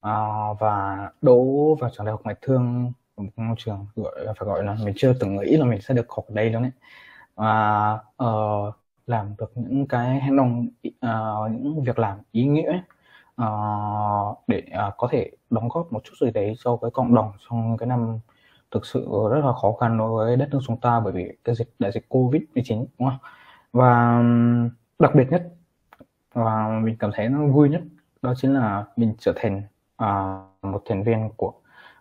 À, 0.00 0.12
và 0.60 0.98
đỗ 1.22 1.74
vào 1.80 1.90
trường 1.90 2.06
đại 2.06 2.10
học 2.12 2.20
ngoại 2.24 2.36
thương 2.42 2.92
một 3.16 3.24
ngôi 3.36 3.56
trường 3.58 3.86
gọi 3.96 4.14
phải 4.26 4.46
gọi 4.46 4.64
là 4.64 4.76
mình 4.84 4.94
chưa 4.96 5.12
từng 5.20 5.36
nghĩ 5.36 5.56
là 5.56 5.64
mình 5.64 5.80
sẽ 5.80 5.94
được 5.94 6.06
học 6.10 6.24
ở 6.28 6.34
đây 6.34 6.50
đâu 6.50 6.62
đấy 6.62 6.70
và 7.34 7.98
uh, 8.24 8.74
làm 9.06 9.34
được 9.38 9.52
những 9.54 9.86
cái 9.86 10.20
hành 10.20 10.36
động 10.36 10.68
uh, 10.88 11.50
những 11.50 11.84
việc 11.84 11.98
làm 11.98 12.18
ý 12.32 12.44
nghĩa 12.46 12.66
ấy, 12.66 12.80
uh, 13.42 14.38
để 14.46 14.62
uh, 14.88 14.94
có 14.96 15.08
thể 15.10 15.30
đóng 15.50 15.68
góp 15.68 15.92
một 15.92 16.00
chút 16.04 16.14
gì 16.20 16.30
đấy 16.30 16.54
cho 16.64 16.76
cái 16.82 16.90
cộng 16.90 17.14
đồng 17.14 17.32
trong 17.48 17.76
cái 17.76 17.86
năm 17.86 18.18
thực 18.74 18.86
sự 18.86 19.08
rất 19.30 19.44
là 19.44 19.52
khó 19.52 19.72
khăn 19.80 19.98
đối 19.98 20.10
với 20.10 20.36
đất 20.36 20.48
nước 20.52 20.60
chúng 20.66 20.80
ta 20.80 21.00
bởi 21.00 21.12
vì 21.12 21.36
cái 21.44 21.54
dịch 21.54 21.74
đại 21.78 21.92
dịch 21.92 22.06
Covid-19 22.08 22.86
đúng 22.98 23.08
không? 23.08 23.18
Và 23.72 24.22
đặc 24.98 25.14
biệt 25.14 25.26
nhất 25.30 25.54
và 26.32 26.80
mình 26.82 26.96
cảm 26.98 27.10
thấy 27.14 27.28
nó 27.28 27.46
vui 27.46 27.68
nhất 27.68 27.82
đó 28.22 28.34
chính 28.36 28.54
là 28.54 28.84
mình 28.96 29.14
trở 29.18 29.32
thành 29.36 29.62
à, 29.96 30.38
một 30.62 30.82
thành 30.86 31.02
viên 31.02 31.30
của 31.36 31.52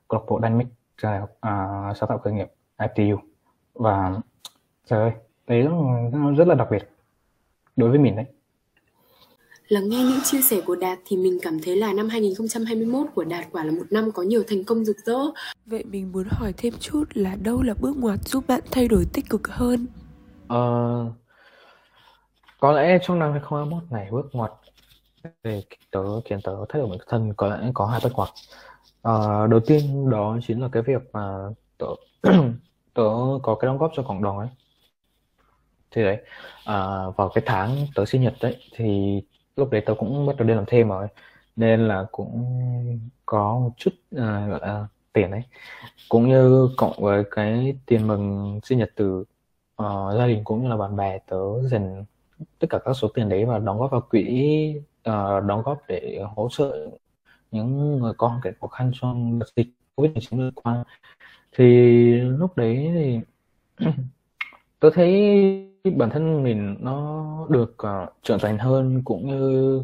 câu 0.07 0.19
lạc 0.19 0.25
bộ 0.27 0.39
Dynamic 0.41 0.67
trường 0.97 1.11
đại 1.11 1.19
học 1.19 1.29
à, 1.39 1.93
sáng 1.95 2.09
tạo 2.09 2.17
khởi 2.17 2.33
nghiệp 2.33 2.47
ITU 2.95 3.17
và 3.73 4.15
trời 4.85 5.01
ơi 5.01 5.11
đấy 5.47 5.63
nó 6.13 6.33
rất 6.37 6.47
là 6.47 6.55
đặc 6.55 6.67
biệt 6.71 6.89
đối 7.75 7.89
với 7.89 7.99
mình 7.99 8.15
đấy 8.15 8.25
Lắng 9.73 9.89
nghe 9.89 9.97
những 9.97 10.19
chia 10.23 10.41
sẻ 10.41 10.61
của 10.65 10.75
Đạt 10.75 10.99
thì 11.05 11.17
mình 11.17 11.39
cảm 11.41 11.59
thấy 11.65 11.75
là 11.75 11.93
năm 11.93 12.09
2021 12.09 13.07
của 13.15 13.23
Đạt 13.23 13.45
quả 13.51 13.63
là 13.63 13.71
một 13.71 13.83
năm 13.91 14.11
có 14.11 14.23
nhiều 14.23 14.43
thành 14.47 14.63
công 14.63 14.85
rực 14.85 14.97
rỡ. 15.05 15.17
Vậy 15.65 15.83
mình 15.83 16.11
muốn 16.11 16.23
hỏi 16.29 16.53
thêm 16.57 16.73
chút 16.79 17.03
là 17.13 17.35
đâu 17.41 17.61
là 17.61 17.73
bước 17.79 17.97
ngoặt 17.97 18.19
giúp 18.27 18.43
bạn 18.47 18.61
thay 18.71 18.87
đổi 18.87 19.05
tích 19.13 19.29
cực 19.29 19.47
hơn? 19.47 19.85
Ờ, 20.47 21.05
có 22.59 22.71
lẽ 22.71 22.97
trong 23.01 23.19
năm 23.19 23.31
2021 23.31 23.83
này 23.91 24.07
bước 24.11 24.29
ngoặt 24.31 24.51
về 25.43 25.63
tớ 25.91 26.21
khiến 26.25 26.39
tớ 26.43 26.55
thay 26.69 26.81
đổi 26.81 26.89
bản 26.89 26.99
thân 27.07 27.33
có 27.37 27.47
lẽ 27.49 27.71
có 27.73 27.85
hai 27.85 27.99
bước 28.03 28.13
ngoặt 28.13 28.29
Ờ, 29.01 29.47
đầu 29.47 29.59
tiên 29.59 30.09
đó 30.09 30.37
chính 30.47 30.61
là 30.61 30.69
cái 30.71 30.83
việc 30.83 31.01
mà 31.13 31.37
tớ 31.77 31.87
tớ 32.93 33.03
có 33.43 33.55
cái 33.59 33.67
đóng 33.67 33.77
góp 33.77 33.91
cho 33.95 34.03
cộng 34.03 34.23
đồng 34.23 34.37
ấy 34.37 34.47
thì 35.91 36.03
đấy 36.03 36.17
à, 36.65 36.75
vào 37.17 37.29
cái 37.29 37.43
tháng 37.45 37.77
tớ 37.95 38.05
sinh 38.05 38.21
nhật 38.21 38.33
đấy 38.41 38.57
thì 38.75 39.21
lúc 39.55 39.69
đấy 39.71 39.81
tớ 39.85 39.93
cũng 39.99 40.25
bắt 40.25 40.35
đầu 40.37 40.47
đi 40.47 40.53
làm 40.53 40.63
thêm 40.67 40.89
rồi. 40.89 41.07
Nên 41.55 41.87
là 41.87 42.05
cũng 42.11 42.45
có 43.25 43.59
một 43.59 43.71
chút 43.77 43.91
à, 44.17 44.47
gọi 44.47 44.59
là 44.61 44.87
tiền 45.13 45.31
đấy. 45.31 45.43
Cũng 46.09 46.29
như 46.29 46.69
cộng 46.77 46.93
với 47.03 47.23
cái 47.31 47.77
tiền 47.85 48.07
mừng 48.07 48.59
sinh 48.63 48.77
nhật 48.79 48.91
từ 48.95 49.25
uh, 49.81 50.17
gia 50.17 50.27
đình 50.27 50.43
cũng 50.43 50.63
như 50.63 50.69
là 50.69 50.77
bạn 50.77 50.95
bè 50.95 51.19
tớ 51.27 51.67
dành 51.71 52.05
tất 52.59 52.67
cả 52.69 52.79
các 52.85 52.93
số 52.93 53.07
tiền 53.13 53.29
đấy 53.29 53.45
và 53.45 53.59
đóng 53.59 53.79
góp 53.79 53.91
vào 53.91 54.01
quỹ 54.01 54.25
uh, 55.09 55.43
đóng 55.47 55.61
góp 55.65 55.81
để 55.87 56.21
hỗ 56.35 56.49
trợ 56.51 56.89
những 57.51 57.99
người 57.99 58.13
có 58.17 58.27
hoàn 58.27 58.41
cảnh 58.41 58.53
khó 58.61 58.67
khăn 58.67 58.91
trong 58.93 59.39
đợt 59.39 59.45
dịch 59.55 59.67
Covid-19 59.95 60.37
vừa 60.37 60.51
qua. 60.55 60.83
Thì 61.57 61.65
lúc 62.21 62.57
đấy 62.57 62.91
thì 62.93 63.19
tôi 64.79 64.91
thấy 64.95 65.72
bản 65.91 66.09
thân 66.09 66.43
mình 66.43 66.75
nó 66.79 67.25
được 67.49 67.75
uh, 67.83 68.13
trưởng 68.23 68.39
thành 68.39 68.57
hơn 68.57 69.01
cũng 69.05 69.27
như 69.27 69.77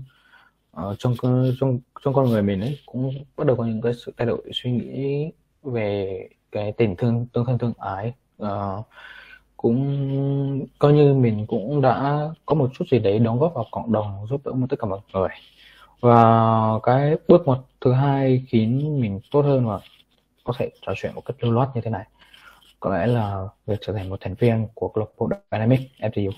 uh, 0.81 0.95
trong 0.99 1.15
trong 1.59 1.79
trong 2.03 2.13
con 2.13 2.25
người 2.29 2.43
mình 2.43 2.61
ấy 2.61 2.79
cũng 2.85 3.11
bắt 3.37 3.47
đầu 3.47 3.55
có 3.55 3.65
những 3.65 3.81
cái 3.81 3.93
sự 3.93 4.13
thay 4.17 4.27
đổi 4.27 4.51
suy 4.53 4.71
nghĩ 4.71 5.31
về 5.63 6.27
cái 6.51 6.71
tình 6.71 6.95
thương 6.95 7.27
tương 7.33 7.45
thân 7.45 7.57
tương 7.57 7.73
ái. 7.77 8.13
Uh, 8.43 8.85
cũng 9.57 10.67
coi 10.79 10.93
như 10.93 11.13
mình 11.13 11.45
cũng 11.47 11.81
đã 11.81 12.29
có 12.45 12.55
một 12.55 12.69
chút 12.73 12.85
gì 12.91 12.99
đấy 12.99 13.19
đóng 13.19 13.39
góp 13.39 13.53
vào 13.55 13.65
cộng 13.71 13.91
đồng 13.91 14.25
giúp 14.29 14.41
đỡ 14.45 14.51
tất 14.69 14.79
cả 14.79 14.87
mọi 14.87 14.99
người. 15.13 15.29
Và 16.01 16.79
cái 16.83 17.15
bước 17.27 17.47
một 17.47 17.57
thứ 17.81 17.93
hai 17.93 18.45
khiến 18.47 19.01
mình 19.01 19.19
tốt 19.31 19.41
hơn 19.41 19.67
và 19.67 19.79
có 20.43 20.53
thể 20.57 20.69
trò 20.81 20.93
chuyện 20.95 21.15
một 21.15 21.21
cách 21.25 21.35
lưu 21.39 21.51
loát 21.51 21.69
như 21.75 21.81
thế 21.81 21.91
này 21.91 22.05
có 22.79 22.97
lẽ 22.97 23.07
là 23.07 23.47
việc 23.65 23.77
trở 23.81 23.93
thành 23.93 24.09
một 24.09 24.21
thành 24.21 24.35
viên 24.39 24.67
của 24.73 24.87
câu 24.87 25.03
lạc 25.03 25.11
bộ 25.17 25.29
Dynamic 25.51 25.79
FTU 25.99 26.31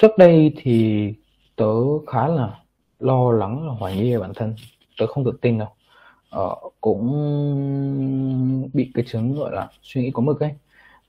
trước 0.00 0.18
đây 0.18 0.52
thì 0.56 1.14
tớ 1.56 1.98
khá 2.06 2.28
là 2.28 2.60
lo 2.98 3.32
lắng 3.32 3.66
là 3.66 3.72
hoài 3.72 3.96
nghi 3.96 4.12
về 4.12 4.18
bản 4.18 4.32
thân. 4.34 4.54
Tớ 4.98 5.06
không 5.06 5.24
tự 5.24 5.32
tin 5.40 5.58
đâu. 5.58 5.68
Ờ, 6.30 6.54
cũng 6.80 7.10
bị 8.74 8.90
cái 8.94 9.04
chứng 9.08 9.34
gọi 9.34 9.52
là 9.52 9.68
suy 9.82 10.02
nghĩ 10.02 10.10
có 10.10 10.22
mực 10.22 10.40
ấy. 10.40 10.54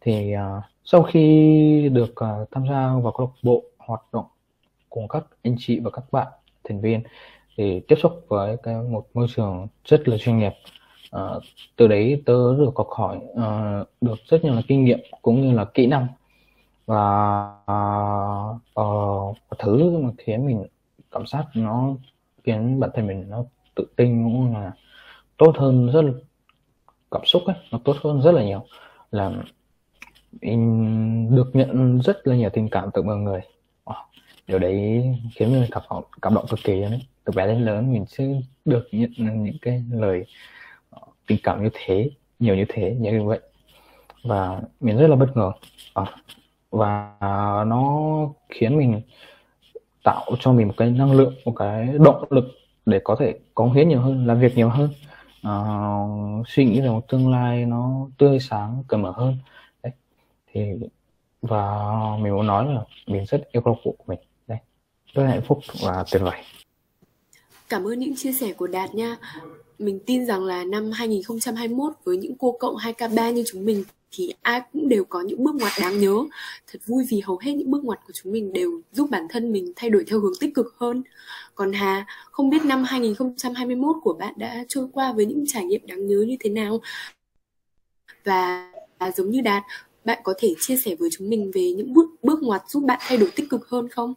Thì 0.01 0.33
uh, 0.35 0.63
sau 0.83 1.03
khi 1.03 1.89
được 1.93 2.11
uh, 2.11 2.51
tham 2.51 2.63
gia 2.69 2.93
vào 3.03 3.13
câu 3.17 3.27
lạc 3.27 3.39
bộ 3.43 3.63
hoạt 3.77 4.01
động 4.13 4.25
cùng 4.89 5.07
các 5.07 5.23
anh 5.43 5.55
chị 5.59 5.79
và 5.79 5.89
các 5.89 6.03
bạn 6.11 6.27
thành 6.63 6.81
viên 6.81 7.03
thì 7.57 7.79
tiếp 7.87 7.95
xúc 8.01 8.25
với 8.27 8.57
cái 8.63 8.75
một 8.75 9.07
môi 9.13 9.27
trường 9.35 9.67
rất 9.85 10.07
là 10.07 10.17
chuyên 10.17 10.37
nghiệp. 10.37 10.53
Ờ, 11.11 11.39
từ 11.75 11.87
đấy 11.87 12.23
tớ 12.25 12.55
được 12.57 12.71
học 12.75 12.87
hỏi 12.89 13.19
uh, 13.31 13.87
được 14.01 14.15
rất 14.27 14.43
nhiều 14.43 14.53
là 14.53 14.61
kinh 14.67 14.85
nghiệm 14.85 14.99
cũng 15.21 15.41
như 15.41 15.51
là 15.51 15.65
kỹ 15.65 15.87
năng. 15.87 16.07
Và 16.85 17.53
uh, 17.71 18.81
uh, 18.81 19.37
thứ 19.59 19.97
mà 19.97 20.09
khiến 20.17 20.45
mình 20.45 20.65
cảm 21.11 21.27
giác 21.27 21.45
nó 21.53 21.93
khiến 22.43 22.79
bản 22.79 22.89
thân 22.93 23.07
mình 23.07 23.25
nó 23.29 23.43
tự 23.75 23.85
tin 23.95 24.23
cũng 24.23 24.53
là 24.53 24.71
tốt 25.37 25.55
hơn 25.57 25.91
rất 25.91 26.01
là 26.01 26.11
cảm 27.11 27.25
xúc 27.25 27.41
ấy 27.45 27.55
nó 27.71 27.79
tốt 27.83 27.95
hơn 28.03 28.21
rất 28.21 28.31
là 28.31 28.43
nhiều. 28.43 28.65
Là 29.11 29.31
mình 30.41 31.35
được 31.35 31.49
nhận 31.53 32.01
rất 32.01 32.27
là 32.27 32.35
nhiều 32.35 32.49
tình 32.53 32.69
cảm 32.69 32.89
từ 32.93 33.01
mọi 33.01 33.17
người. 33.17 33.41
Wow. 33.85 34.03
điều 34.47 34.59
đấy 34.59 35.05
khiến 35.35 35.53
mình 35.53 35.65
cảm 35.71 35.83
động 35.89 36.03
cảm 36.21 36.33
động 36.33 36.45
cực 36.49 36.59
kỳ 36.63 36.81
đấy 36.81 37.01
từ 37.23 37.33
bé 37.35 37.47
đến 37.47 37.65
lớn 37.65 37.93
mình 37.93 38.05
sẽ 38.05 38.25
được 38.65 38.87
nhận 38.91 39.43
những 39.43 39.57
cái 39.61 39.83
lời 39.91 40.25
tình 41.27 41.37
cảm 41.43 41.63
như 41.63 41.69
thế 41.73 42.09
nhiều 42.39 42.55
như 42.55 42.65
thế 42.69 42.95
như 42.99 43.23
vậy. 43.23 43.39
Và 44.23 44.61
mình 44.79 44.97
rất 44.97 45.07
là 45.07 45.15
bất 45.15 45.37
ngờ. 45.37 45.51
À, 45.93 46.05
và 46.69 47.17
nó 47.67 48.09
khiến 48.49 48.77
mình 48.77 49.01
tạo 50.03 50.25
cho 50.39 50.51
mình 50.51 50.67
một 50.67 50.73
cái 50.77 50.91
năng 50.91 51.11
lượng 51.11 51.33
một 51.45 51.53
cái 51.55 51.87
động 51.99 52.25
lực 52.29 52.45
để 52.85 53.01
có 53.03 53.15
thể 53.19 53.39
cống 53.55 53.73
hiến 53.73 53.89
nhiều 53.89 53.99
hơn 53.99 54.27
làm 54.27 54.39
việc 54.39 54.55
nhiều 54.55 54.69
hơn. 54.69 54.89
À, 55.41 55.53
suy 56.47 56.65
nghĩ 56.65 56.81
về 56.81 56.89
một 56.89 57.07
tương 57.07 57.31
lai 57.31 57.65
nó 57.65 58.07
tươi 58.17 58.39
sáng 58.39 58.83
cởi 58.87 58.99
mở 58.99 59.11
hơn. 59.11 59.37
Đấy. 59.83 59.93
Thì 60.53 60.61
và 61.41 61.81
mình 62.19 62.33
muốn 62.33 62.47
nói 62.47 62.73
là 62.73 62.81
mình 63.07 63.25
rất 63.25 63.51
yêu 63.51 63.61
câu 63.61 63.73
lạc 63.73 63.81
bộ 63.85 63.95
của 63.97 64.03
mình. 64.07 64.19
Đây. 64.47 64.57
Rất 65.13 65.23
là 65.23 65.29
hạnh 65.29 65.41
phúc 65.41 65.59
và 65.81 66.03
tuyệt 66.11 66.21
vời. 66.21 66.41
Cảm 67.69 67.87
ơn 67.87 67.99
những 67.99 68.13
chia 68.15 68.31
sẻ 68.31 68.53
của 68.53 68.67
Đạt 68.67 68.95
nha. 68.95 69.15
Mình 69.81 69.99
tin 70.05 70.25
rằng 70.25 70.45
là 70.45 70.63
năm 70.63 70.91
2021 70.91 71.93
với 72.03 72.17
những 72.17 72.35
cô 72.39 72.51
cộng 72.59 72.75
2K3 72.75 73.31
như 73.31 73.43
chúng 73.47 73.65
mình 73.65 73.83
thì 74.11 74.33
ai 74.41 74.61
cũng 74.73 74.89
đều 74.89 75.05
có 75.05 75.21
những 75.21 75.43
bước 75.43 75.55
ngoặt 75.55 75.71
đáng 75.81 75.99
nhớ. 75.99 76.15
Thật 76.71 76.79
vui 76.85 77.03
vì 77.09 77.19
hầu 77.19 77.37
hết 77.37 77.51
những 77.51 77.71
bước 77.71 77.83
ngoặt 77.83 77.99
của 78.07 78.13
chúng 78.13 78.33
mình 78.33 78.53
đều 78.53 78.81
giúp 78.91 79.09
bản 79.09 79.27
thân 79.29 79.51
mình 79.51 79.73
thay 79.75 79.89
đổi 79.89 80.03
theo 80.07 80.19
hướng 80.19 80.33
tích 80.39 80.55
cực 80.55 80.75
hơn. 80.77 81.03
Còn 81.55 81.73
Hà, 81.73 82.05
không 82.31 82.49
biết 82.49 82.65
năm 82.65 82.83
2021 82.83 83.95
của 84.03 84.13
bạn 84.13 84.33
đã 84.37 84.65
trôi 84.67 84.87
qua 84.93 85.13
với 85.13 85.25
những 85.25 85.43
trải 85.47 85.65
nghiệm 85.65 85.87
đáng 85.87 86.07
nhớ 86.07 86.25
như 86.27 86.35
thế 86.39 86.49
nào? 86.49 86.81
Và 88.23 88.71
giống 89.15 89.29
như 89.29 89.41
Đạt, 89.41 89.63
bạn 90.05 90.19
có 90.23 90.33
thể 90.37 90.53
chia 90.59 90.77
sẻ 90.77 90.95
với 90.95 91.09
chúng 91.11 91.29
mình 91.29 91.51
về 91.53 91.71
những 91.71 91.93
bước 91.93 92.09
bước 92.23 92.43
ngoặt 92.43 92.61
giúp 92.69 92.83
bạn 92.83 92.99
thay 93.01 93.17
đổi 93.17 93.31
tích 93.35 93.49
cực 93.49 93.67
hơn 93.67 93.89
không? 93.89 94.13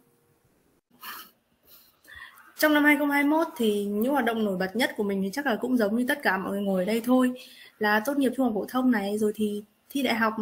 Trong 2.59 2.73
năm 2.73 2.83
2021 2.83 3.47
thì 3.57 3.85
những 3.85 4.13
hoạt 4.13 4.25
động 4.25 4.45
nổi 4.45 4.57
bật 4.57 4.75
nhất 4.75 4.91
của 4.97 5.03
mình 5.03 5.21
thì 5.23 5.29
chắc 5.33 5.45
là 5.45 5.55
cũng 5.61 5.77
giống 5.77 5.95
như 5.95 6.05
tất 6.07 6.21
cả 6.23 6.37
mọi 6.37 6.51
người 6.51 6.61
ngồi 6.61 6.81
ở 6.81 6.85
đây 6.85 7.01
thôi 7.05 7.31
là 7.79 8.01
tốt 8.05 8.17
nghiệp 8.17 8.31
trung 8.37 8.45
học 8.45 8.53
phổ 8.55 8.65
thông 8.65 8.91
này 8.91 9.17
rồi 9.17 9.31
thì 9.35 9.63
thi 9.89 10.03
đại 10.03 10.15
học 10.15 10.33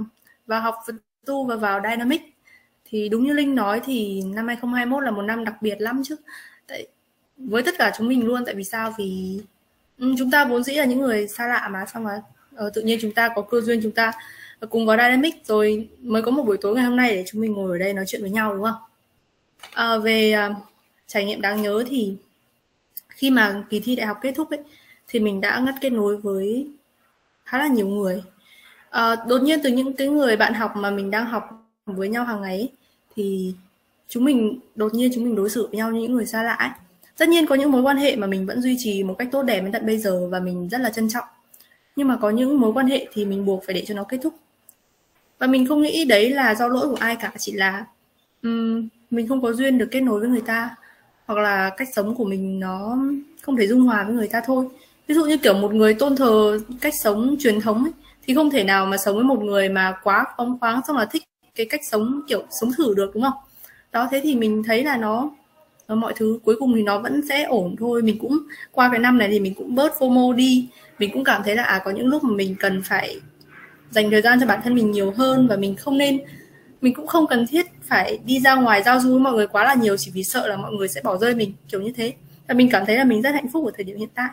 và 0.47 0.59
học 0.59 0.75
vật 0.87 0.95
tu 1.25 1.45
và 1.45 1.55
vào 1.55 1.81
Dynamic. 1.89 2.21
Thì 2.85 3.09
đúng 3.09 3.23
như 3.23 3.33
Linh 3.33 3.55
nói 3.55 3.81
thì 3.85 4.21
năm 4.21 4.47
2021 4.47 5.03
là 5.03 5.11
một 5.11 5.21
năm 5.21 5.43
đặc 5.43 5.61
biệt 5.61 5.81
lắm 5.81 6.01
chứ. 6.05 6.15
Tại 6.67 6.87
với 7.37 7.63
tất 7.63 7.75
cả 7.77 7.91
chúng 7.97 8.07
mình 8.07 8.25
luôn 8.27 8.43
tại 8.45 8.55
vì 8.55 8.63
sao? 8.63 8.93
Vì 8.97 9.41
ừ, 9.99 10.15
chúng 10.17 10.31
ta 10.31 10.45
vốn 10.45 10.63
dĩ 10.63 10.73
là 10.73 10.85
những 10.85 10.99
người 10.99 11.27
xa 11.27 11.47
lạ 11.47 11.69
mà 11.71 11.85
xong 11.85 12.05
rồi 12.05 12.19
ờ, 12.55 12.69
tự 12.73 12.81
nhiên 12.81 12.99
chúng 13.01 13.13
ta 13.13 13.29
có 13.35 13.41
cơ 13.41 13.61
duyên 13.61 13.79
chúng 13.83 13.91
ta 13.91 14.11
cùng 14.69 14.85
vào 14.85 14.97
Dynamic 14.97 15.45
rồi 15.45 15.89
mới 16.01 16.21
có 16.21 16.31
một 16.31 16.43
buổi 16.43 16.57
tối 16.61 16.75
ngày 16.75 16.83
hôm 16.85 16.95
nay 16.95 17.15
để 17.15 17.23
chúng 17.27 17.41
mình 17.41 17.53
ngồi 17.53 17.71
ở 17.71 17.77
đây 17.77 17.93
nói 17.93 18.05
chuyện 18.07 18.21
với 18.21 18.31
nhau 18.31 18.53
đúng 18.53 18.63
không? 18.63 18.81
À, 19.73 19.97
về 19.97 20.35
uh, 20.51 20.72
trải 21.13 21.25
nghiệm 21.25 21.41
đáng 21.41 21.61
nhớ 21.61 21.83
thì 21.87 22.15
khi 23.09 23.31
mà 23.31 23.63
kỳ 23.69 23.79
thi 23.79 23.95
đại 23.95 24.07
học 24.07 24.17
kết 24.21 24.31
thúc 24.35 24.49
ấy 24.49 24.59
thì 25.07 25.19
mình 25.19 25.41
đã 25.41 25.59
ngắt 25.59 25.75
kết 25.81 25.89
nối 25.89 26.17
với 26.17 26.67
khá 27.45 27.57
là 27.57 27.67
nhiều 27.67 27.87
người. 27.87 28.23
À, 28.89 29.15
đột 29.27 29.41
nhiên 29.41 29.59
từ 29.63 29.69
những 29.69 29.93
cái 29.93 30.07
người 30.07 30.37
bạn 30.37 30.53
học 30.53 30.71
mà 30.75 30.89
mình 30.89 31.11
đang 31.11 31.25
học 31.25 31.49
với 31.85 32.09
nhau 32.09 32.23
hàng 32.25 32.41
ngày 32.41 32.57
ấy, 32.57 32.71
thì 33.15 33.53
chúng 34.07 34.25
mình 34.25 34.59
đột 34.75 34.93
nhiên 34.93 35.11
chúng 35.15 35.23
mình 35.23 35.35
đối 35.35 35.49
xử 35.49 35.67
với 35.67 35.77
nhau 35.77 35.91
như 35.91 36.01
những 36.01 36.13
người 36.13 36.25
xa 36.25 36.43
lạ 36.43 36.53
ấy. 36.53 36.69
tất 37.17 37.29
nhiên 37.29 37.45
có 37.47 37.55
những 37.55 37.71
mối 37.71 37.81
quan 37.81 37.97
hệ 37.97 38.15
mà 38.15 38.27
mình 38.27 38.45
vẫn 38.45 38.61
duy 38.61 38.75
trì 38.79 39.03
một 39.03 39.15
cách 39.17 39.27
tốt 39.31 39.43
đẹp 39.43 39.61
đến 39.61 39.71
tận 39.71 39.85
bây 39.85 39.97
giờ 39.97 40.27
và 40.27 40.39
mình 40.39 40.69
rất 40.69 40.81
là 40.81 40.89
trân 40.89 41.09
trọng. 41.09 41.25
Nhưng 41.95 42.07
mà 42.07 42.17
có 42.21 42.29
những 42.29 42.59
mối 42.59 42.73
quan 42.73 42.87
hệ 42.87 43.07
thì 43.13 43.25
mình 43.25 43.45
buộc 43.45 43.63
phải 43.65 43.75
để 43.75 43.83
cho 43.87 43.93
nó 43.93 44.03
kết 44.03 44.17
thúc. 44.23 44.33
Và 45.39 45.47
mình 45.47 45.67
không 45.67 45.81
nghĩ 45.81 46.05
đấy 46.05 46.29
là 46.29 46.55
do 46.55 46.67
lỗi 46.67 46.87
của 46.87 46.97
ai 46.99 47.15
cả 47.15 47.31
chỉ 47.39 47.51
là 47.51 47.85
um, 48.43 48.87
mình 49.11 49.27
không 49.27 49.41
có 49.41 49.53
duyên 49.53 49.77
được 49.77 49.87
kết 49.91 50.01
nối 50.01 50.19
với 50.19 50.29
người 50.29 50.41
ta 50.41 50.75
hoặc 51.25 51.37
là 51.39 51.69
cách 51.69 51.87
sống 51.95 52.15
của 52.15 52.25
mình 52.25 52.59
nó 52.59 52.97
không 53.41 53.57
thể 53.57 53.67
dung 53.67 53.81
hòa 53.81 54.03
với 54.03 54.13
người 54.13 54.27
ta 54.27 54.41
thôi. 54.45 54.65
Ví 55.07 55.15
dụ 55.15 55.25
như 55.25 55.37
kiểu 55.37 55.53
một 55.53 55.73
người 55.73 55.93
tôn 55.93 56.15
thờ 56.15 56.59
cách 56.81 56.93
sống 56.95 57.35
truyền 57.39 57.61
thống 57.61 57.83
ấy, 57.83 57.93
thì 58.27 58.33
không 58.35 58.49
thể 58.49 58.63
nào 58.63 58.85
mà 58.85 58.97
sống 58.97 59.15
với 59.15 59.23
một 59.23 59.43
người 59.43 59.69
mà 59.69 59.95
quá 60.03 60.25
phóng 60.37 60.57
khoáng 60.59 60.81
xong 60.87 60.97
là 60.97 61.05
thích 61.05 61.23
cái 61.55 61.65
cách 61.65 61.81
sống 61.91 62.21
kiểu 62.27 62.43
sống 62.61 62.71
thử 62.77 62.93
được 62.93 63.11
đúng 63.13 63.23
không? 63.23 63.33
Đó 63.91 64.07
thế 64.11 64.21
thì 64.23 64.35
mình 64.35 64.63
thấy 64.63 64.83
là 64.83 64.97
nó 64.97 65.29
mọi 65.87 66.13
thứ 66.15 66.39
cuối 66.43 66.55
cùng 66.59 66.73
thì 66.75 66.83
nó 66.83 66.99
vẫn 66.99 67.21
sẽ 67.29 67.43
ổn 67.43 67.75
thôi. 67.79 68.01
Mình 68.01 68.17
cũng 68.19 68.39
qua 68.71 68.89
cái 68.91 68.99
năm 68.99 69.17
này 69.17 69.27
thì 69.31 69.39
mình 69.39 69.53
cũng 69.53 69.75
bớt 69.75 69.93
fomo 69.99 70.33
đi. 70.33 70.67
Mình 70.99 71.09
cũng 71.13 71.23
cảm 71.23 71.41
thấy 71.45 71.55
là 71.55 71.63
à 71.63 71.81
có 71.85 71.91
những 71.91 72.07
lúc 72.07 72.23
mà 72.23 72.35
mình 72.35 72.55
cần 72.59 72.81
phải 72.85 73.19
dành 73.91 74.11
thời 74.11 74.21
gian 74.21 74.39
cho 74.39 74.45
bản 74.45 74.59
thân 74.63 74.75
mình 74.75 74.91
nhiều 74.91 75.13
hơn 75.17 75.47
và 75.47 75.55
mình 75.55 75.75
không 75.75 75.97
nên 75.97 76.21
mình 76.83 76.93
cũng 76.93 77.07
không 77.07 77.27
cần 77.27 77.47
thiết 77.47 77.65
phải 77.81 78.19
đi 78.25 78.39
ra 78.39 78.55
ngoài 78.55 78.83
giao 78.83 78.99
du 78.99 79.09
với 79.09 79.19
mọi 79.19 79.33
người 79.33 79.47
quá 79.47 79.63
là 79.63 79.73
nhiều 79.73 79.97
chỉ 79.97 80.11
vì 80.13 80.23
sợ 80.23 80.47
là 80.47 80.57
mọi 80.57 80.71
người 80.71 80.87
sẽ 80.87 81.01
bỏ 81.03 81.17
rơi 81.17 81.35
mình 81.35 81.53
kiểu 81.69 81.81
như 81.81 81.91
thế. 81.91 82.13
Và 82.47 82.53
mình 82.53 82.69
cảm 82.71 82.85
thấy 82.85 82.97
là 82.97 83.03
mình 83.03 83.21
rất 83.21 83.29
hạnh 83.33 83.47
phúc 83.53 83.65
ở 83.65 83.71
thời 83.75 83.83
điểm 83.83 83.97
hiện 83.97 84.09
tại. 84.15 84.29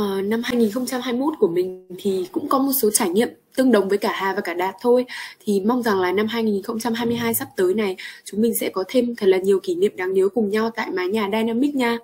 Uh, 0.00 0.24
năm 0.24 0.42
2021 0.44 1.34
của 1.38 1.48
mình 1.48 1.86
thì 1.98 2.28
cũng 2.32 2.48
có 2.48 2.58
một 2.58 2.72
số 2.72 2.90
trải 2.90 3.08
nghiệm 3.08 3.28
tương 3.56 3.72
đồng 3.72 3.88
với 3.88 3.98
cả 3.98 4.12
Hà 4.14 4.34
và 4.34 4.40
cả 4.40 4.54
Đạt 4.54 4.74
thôi. 4.80 5.06
Thì 5.44 5.60
mong 5.60 5.82
rằng 5.82 6.00
là 6.00 6.12
năm 6.12 6.26
2022 6.26 7.34
sắp 7.34 7.48
tới 7.56 7.74
này 7.74 7.96
chúng 8.24 8.40
mình 8.40 8.54
sẽ 8.54 8.68
có 8.68 8.84
thêm 8.88 9.16
thật 9.16 9.26
là 9.26 9.38
nhiều 9.38 9.60
kỷ 9.60 9.74
niệm 9.74 9.96
đáng 9.96 10.12
nhớ 10.12 10.28
cùng 10.28 10.50
nhau 10.50 10.70
tại 10.76 10.90
mái 10.90 11.08
nhà 11.08 11.28
Dynamic 11.32 11.74
nha. 11.74 11.98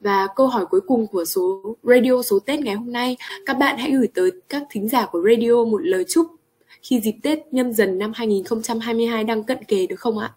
Và 0.00 0.28
câu 0.36 0.46
hỏi 0.46 0.66
cuối 0.70 0.80
cùng 0.80 1.06
của 1.06 1.24
số 1.24 1.76
radio 1.82 2.22
số 2.22 2.38
Tết 2.38 2.60
ngày 2.60 2.74
hôm 2.74 2.92
nay, 2.92 3.16
các 3.46 3.58
bạn 3.58 3.78
hãy 3.78 3.90
gửi 3.90 4.08
tới 4.14 4.30
các 4.48 4.62
thính 4.70 4.88
giả 4.88 5.06
của 5.06 5.22
radio 5.30 5.64
một 5.64 5.78
lời 5.78 6.04
chúc 6.08 6.35
khi 6.86 7.00
dịp 7.00 7.16
Tết 7.22 7.38
nhâm 7.52 7.72
dần 7.72 7.98
năm 7.98 8.12
2022 8.14 9.24
đang 9.24 9.44
cận 9.44 9.64
kề 9.64 9.86
được 9.86 9.96
không 10.00 10.18
ạ? 10.18 10.32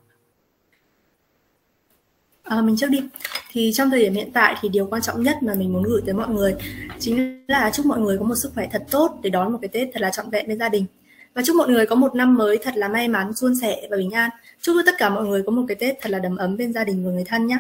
À, 2.44 2.62
mình 2.62 2.78
trước 2.78 2.90
đi. 2.90 3.04
Thì 3.52 3.72
trong 3.74 3.90
thời 3.90 4.00
điểm 4.00 4.14
hiện 4.14 4.32
tại 4.34 4.56
thì 4.62 4.70
điều 4.70 4.88
quan 4.88 5.02
trọng 5.02 5.24
nhất 5.24 5.38
mà 5.42 5.54
mình 5.54 5.74
muốn 5.74 5.84
gửi 5.84 6.02
tới 6.06 6.14
mọi 6.14 6.30
người 6.30 6.56
chính 7.00 7.46
là 7.48 7.72
chúc 7.74 7.86
mọi 7.86 8.00
người 8.00 8.18
có 8.18 8.26
một 8.26 8.36
sức 8.36 8.52
khỏe 8.56 8.70
thật 8.72 8.84
tốt 8.92 9.20
để 9.22 9.30
đón 9.30 9.52
một 9.52 9.60
cái 9.62 9.70
Tết 9.70 9.90
thật 9.94 10.02
là 10.02 10.12
trọn 10.12 10.30
vẹn 10.30 10.48
với 10.48 10.58
gia 10.58 10.70
đình. 10.70 10.86
Và 11.34 11.42
chúc 11.46 11.56
mọi 11.56 11.70
người 11.70 11.86
có 11.86 11.96
một 11.96 12.16
năm 12.16 12.36
mới 12.36 12.58
thật 12.58 12.78
là 12.78 12.88
may 12.88 13.08
mắn 13.08 13.34
suôn 13.34 13.56
sẻ 13.62 13.88
và 13.92 13.98
bình 13.98 14.12
an. 14.12 14.30
Chúc 14.62 14.76
tất 14.86 14.96
cả 14.98 15.10
mọi 15.10 15.26
người 15.26 15.44
có 15.46 15.52
một 15.52 15.64
cái 15.68 15.76
Tết 15.76 15.96
thật 16.02 16.10
là 16.10 16.20
đầm 16.20 16.36
ấm 16.36 16.58
bên 16.58 16.74
gia 16.74 16.84
đình 16.84 17.06
và 17.06 17.12
người 17.12 17.26
thân 17.28 17.48
nhé 17.48 17.58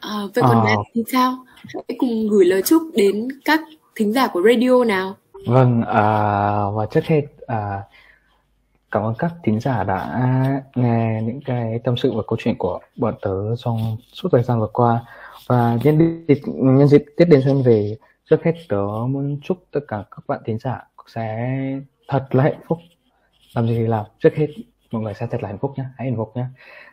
à, 0.00 0.18
vậy 0.34 0.44
còn 0.48 0.66
à... 0.66 0.74
thì 0.94 1.04
sao? 1.12 1.44
Hãy 1.74 1.96
cùng 1.98 2.28
gửi 2.28 2.44
lời 2.44 2.62
chúc 2.62 2.82
đến 2.94 3.28
các 3.44 3.60
thính 3.94 4.12
giả 4.12 4.26
của 4.26 4.42
radio 4.42 4.84
nào 4.84 5.16
Vâng, 5.46 5.82
à, 5.82 6.02
và 6.70 6.86
trước 6.90 7.04
hết 7.04 7.22
à, 7.46 7.82
cảm 8.90 9.02
ơn 9.02 9.14
các 9.18 9.32
thính 9.42 9.60
giả 9.60 9.84
đã 9.84 10.20
nghe 10.74 11.20
những 11.22 11.40
cái 11.44 11.78
tâm 11.84 11.96
sự 11.96 12.12
và 12.12 12.22
câu 12.26 12.36
chuyện 12.40 12.54
của 12.58 12.80
bọn 12.96 13.14
tớ 13.22 13.56
trong 13.56 13.96
suốt 14.12 14.28
thời 14.32 14.42
gian 14.42 14.60
vừa 14.60 14.70
qua. 14.72 15.04
Và 15.46 15.78
nhân 15.82 16.24
dịp, 16.28 16.40
nhân 16.46 16.88
dịp 16.88 17.04
Tết 17.16 17.28
đến 17.28 17.42
xuân 17.44 17.62
về, 17.62 17.96
trước 18.30 18.44
hết 18.44 18.52
tớ 18.68 18.82
muốn 19.08 19.40
chúc 19.42 19.58
tất 19.70 19.80
cả 19.88 20.04
các 20.10 20.24
bạn 20.26 20.40
thính 20.44 20.58
giả 20.58 20.88
sẽ 21.06 21.58
thật 22.08 22.34
là 22.34 22.42
hạnh 22.42 22.60
phúc. 22.68 22.78
Làm 23.54 23.66
gì 23.66 23.74
thì 23.78 23.86
làm, 23.86 24.06
trước 24.18 24.34
hết 24.34 24.46
mọi 24.90 25.02
người 25.02 25.14
sẽ 25.14 25.26
thật 25.30 25.42
là 25.42 25.48
hạnh 25.48 25.58
phúc 25.58 25.72
nhé, 25.76 25.84
hãy 25.96 26.08
hạnh 26.08 26.16
phúc 26.16 26.32
nhé. 26.34 26.44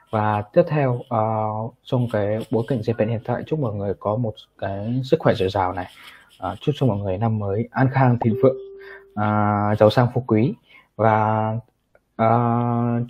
Và 0.09 0.41
tiếp 0.41 0.63
theo 0.67 0.93
uh, 0.93 1.73
trong 1.83 2.07
cái 2.11 2.37
bối 2.51 2.63
cảnh 2.67 2.81
dịch 2.83 2.97
bệnh 2.97 3.09
hiện 3.09 3.21
tại 3.25 3.43
chúc 3.45 3.59
mọi 3.59 3.73
người 3.73 3.93
có 3.99 4.15
một 4.15 4.33
cái 4.57 5.01
sức 5.03 5.19
khỏe 5.19 5.33
dồi 5.33 5.49
dào 5.49 5.73
này 5.73 5.87
à, 6.41 6.56
chúc 6.62 6.75
cho 6.77 6.86
mọi 6.86 6.97
người 6.97 7.17
năm 7.17 7.39
mới 7.39 7.67
an 7.71 7.88
khang 7.91 8.19
thịnh 8.19 8.36
vượng 8.43 8.58
à, 9.15 9.75
giàu 9.80 9.89
sang 9.89 10.08
phú 10.13 10.23
quý 10.27 10.54
và 10.95 11.54
à, 12.15 12.30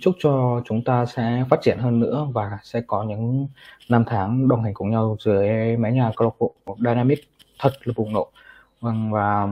chúc 0.00 0.14
cho 0.18 0.62
chúng 0.64 0.84
ta 0.84 1.06
sẽ 1.06 1.44
phát 1.50 1.60
triển 1.62 1.78
hơn 1.78 2.00
nữa 2.00 2.28
và 2.32 2.58
sẽ 2.62 2.80
có 2.86 3.02
những 3.02 3.48
năm 3.88 4.04
tháng 4.06 4.48
đồng 4.48 4.62
hành 4.62 4.74
cùng 4.74 4.90
nhau 4.90 5.16
dưới 5.20 5.76
mái 5.76 5.92
nhà 5.92 6.10
câu 6.16 6.28
lạc 6.28 6.34
bộ 6.38 6.76
Dynamic 6.78 7.18
thật 7.58 7.72
là 7.84 7.94
bùng 7.96 8.12
nổ 8.12 8.30
vâng, 8.80 9.10
và 9.12 9.48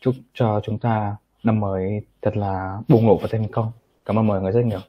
chúc 0.00 0.14
cho 0.34 0.60
chúng 0.64 0.78
ta 0.78 1.16
năm 1.42 1.60
mới 1.60 2.00
thật 2.22 2.36
là 2.36 2.78
bùng 2.88 3.06
nổ 3.06 3.18
và 3.18 3.28
thành 3.30 3.48
công. 3.52 3.72
Cảm 4.04 4.18
ơn 4.18 4.26
mọi 4.26 4.40
người 4.42 4.52
rất 4.52 4.64
nhiều. 4.64 4.80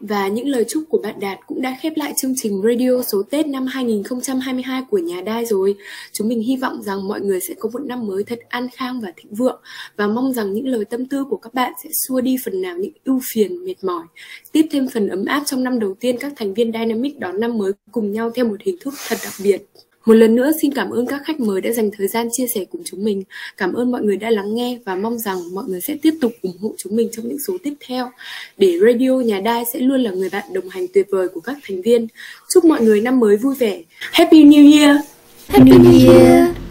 Và 0.00 0.28
những 0.28 0.48
lời 0.48 0.64
chúc 0.68 0.84
của 0.88 0.98
bạn 0.98 1.20
Đạt 1.20 1.38
cũng 1.46 1.62
đã 1.62 1.76
khép 1.80 1.92
lại 1.96 2.12
chương 2.16 2.34
trình 2.36 2.62
radio 2.62 3.02
số 3.02 3.22
Tết 3.22 3.46
năm 3.46 3.66
2022 3.66 4.82
của 4.90 4.98
nhà 4.98 5.20
đai 5.20 5.46
rồi. 5.46 5.76
Chúng 6.12 6.28
mình 6.28 6.40
hy 6.40 6.56
vọng 6.56 6.82
rằng 6.82 7.08
mọi 7.08 7.20
người 7.20 7.40
sẽ 7.40 7.54
có 7.54 7.68
một 7.72 7.78
năm 7.78 8.06
mới 8.06 8.24
thật 8.24 8.38
an 8.48 8.68
khang 8.74 9.00
và 9.00 9.12
thịnh 9.16 9.34
vượng 9.34 9.60
và 9.96 10.06
mong 10.06 10.32
rằng 10.32 10.52
những 10.52 10.66
lời 10.66 10.84
tâm 10.84 11.06
tư 11.06 11.24
của 11.24 11.36
các 11.36 11.54
bạn 11.54 11.72
sẽ 11.82 11.90
xua 11.92 12.20
đi 12.20 12.36
phần 12.44 12.62
nào 12.62 12.76
những 12.76 12.92
ưu 13.04 13.20
phiền, 13.32 13.64
mệt 13.64 13.84
mỏi, 13.84 14.04
tiếp 14.52 14.66
thêm 14.70 14.88
phần 14.88 15.08
ấm 15.08 15.24
áp 15.24 15.42
trong 15.46 15.64
năm 15.64 15.78
đầu 15.78 15.94
tiên 16.00 16.16
các 16.20 16.32
thành 16.36 16.54
viên 16.54 16.72
Dynamic 16.72 17.18
đón 17.18 17.40
năm 17.40 17.58
mới 17.58 17.72
cùng 17.92 18.12
nhau 18.12 18.30
theo 18.34 18.48
một 18.48 18.56
hình 18.60 18.76
thức 18.80 18.94
thật 19.08 19.18
đặc 19.24 19.32
biệt. 19.42 19.66
Một 20.06 20.14
lần 20.14 20.34
nữa, 20.34 20.50
xin 20.62 20.74
cảm 20.74 20.90
ơn 20.90 21.06
các 21.06 21.22
khách 21.24 21.40
mời 21.40 21.60
đã 21.60 21.72
dành 21.72 21.90
thời 21.98 22.08
gian 22.08 22.28
chia 22.32 22.46
sẻ 22.46 22.64
cùng 22.70 22.82
chúng 22.84 23.04
mình. 23.04 23.22
Cảm 23.56 23.72
ơn 23.72 23.92
mọi 23.92 24.02
người 24.02 24.16
đã 24.16 24.30
lắng 24.30 24.54
nghe 24.54 24.78
và 24.84 24.94
mong 24.94 25.18
rằng 25.18 25.54
mọi 25.54 25.64
người 25.68 25.80
sẽ 25.80 25.96
tiếp 26.02 26.14
tục 26.20 26.32
ủng 26.42 26.58
hộ 26.60 26.74
chúng 26.78 26.96
mình 26.96 27.08
trong 27.12 27.28
những 27.28 27.38
số 27.38 27.56
tiếp 27.62 27.72
theo. 27.86 28.10
Để 28.58 28.78
Radio 28.82 29.10
Nhà 29.10 29.40
Đai 29.40 29.64
sẽ 29.72 29.80
luôn 29.80 30.00
là 30.00 30.10
người 30.10 30.28
bạn 30.32 30.44
đồng 30.52 30.68
hành 30.68 30.86
tuyệt 30.94 31.06
vời 31.10 31.28
của 31.28 31.40
các 31.40 31.56
thành 31.68 31.82
viên. 31.82 32.06
Chúc 32.48 32.64
mọi 32.64 32.80
người 32.82 33.00
năm 33.00 33.20
mới 33.20 33.36
vui 33.36 33.54
vẻ. 33.54 33.82
Happy 34.12 34.44
New 34.44 34.78
Year! 34.78 34.96
Happy 35.48 35.70
New 35.70 36.08
Year! 36.08 36.65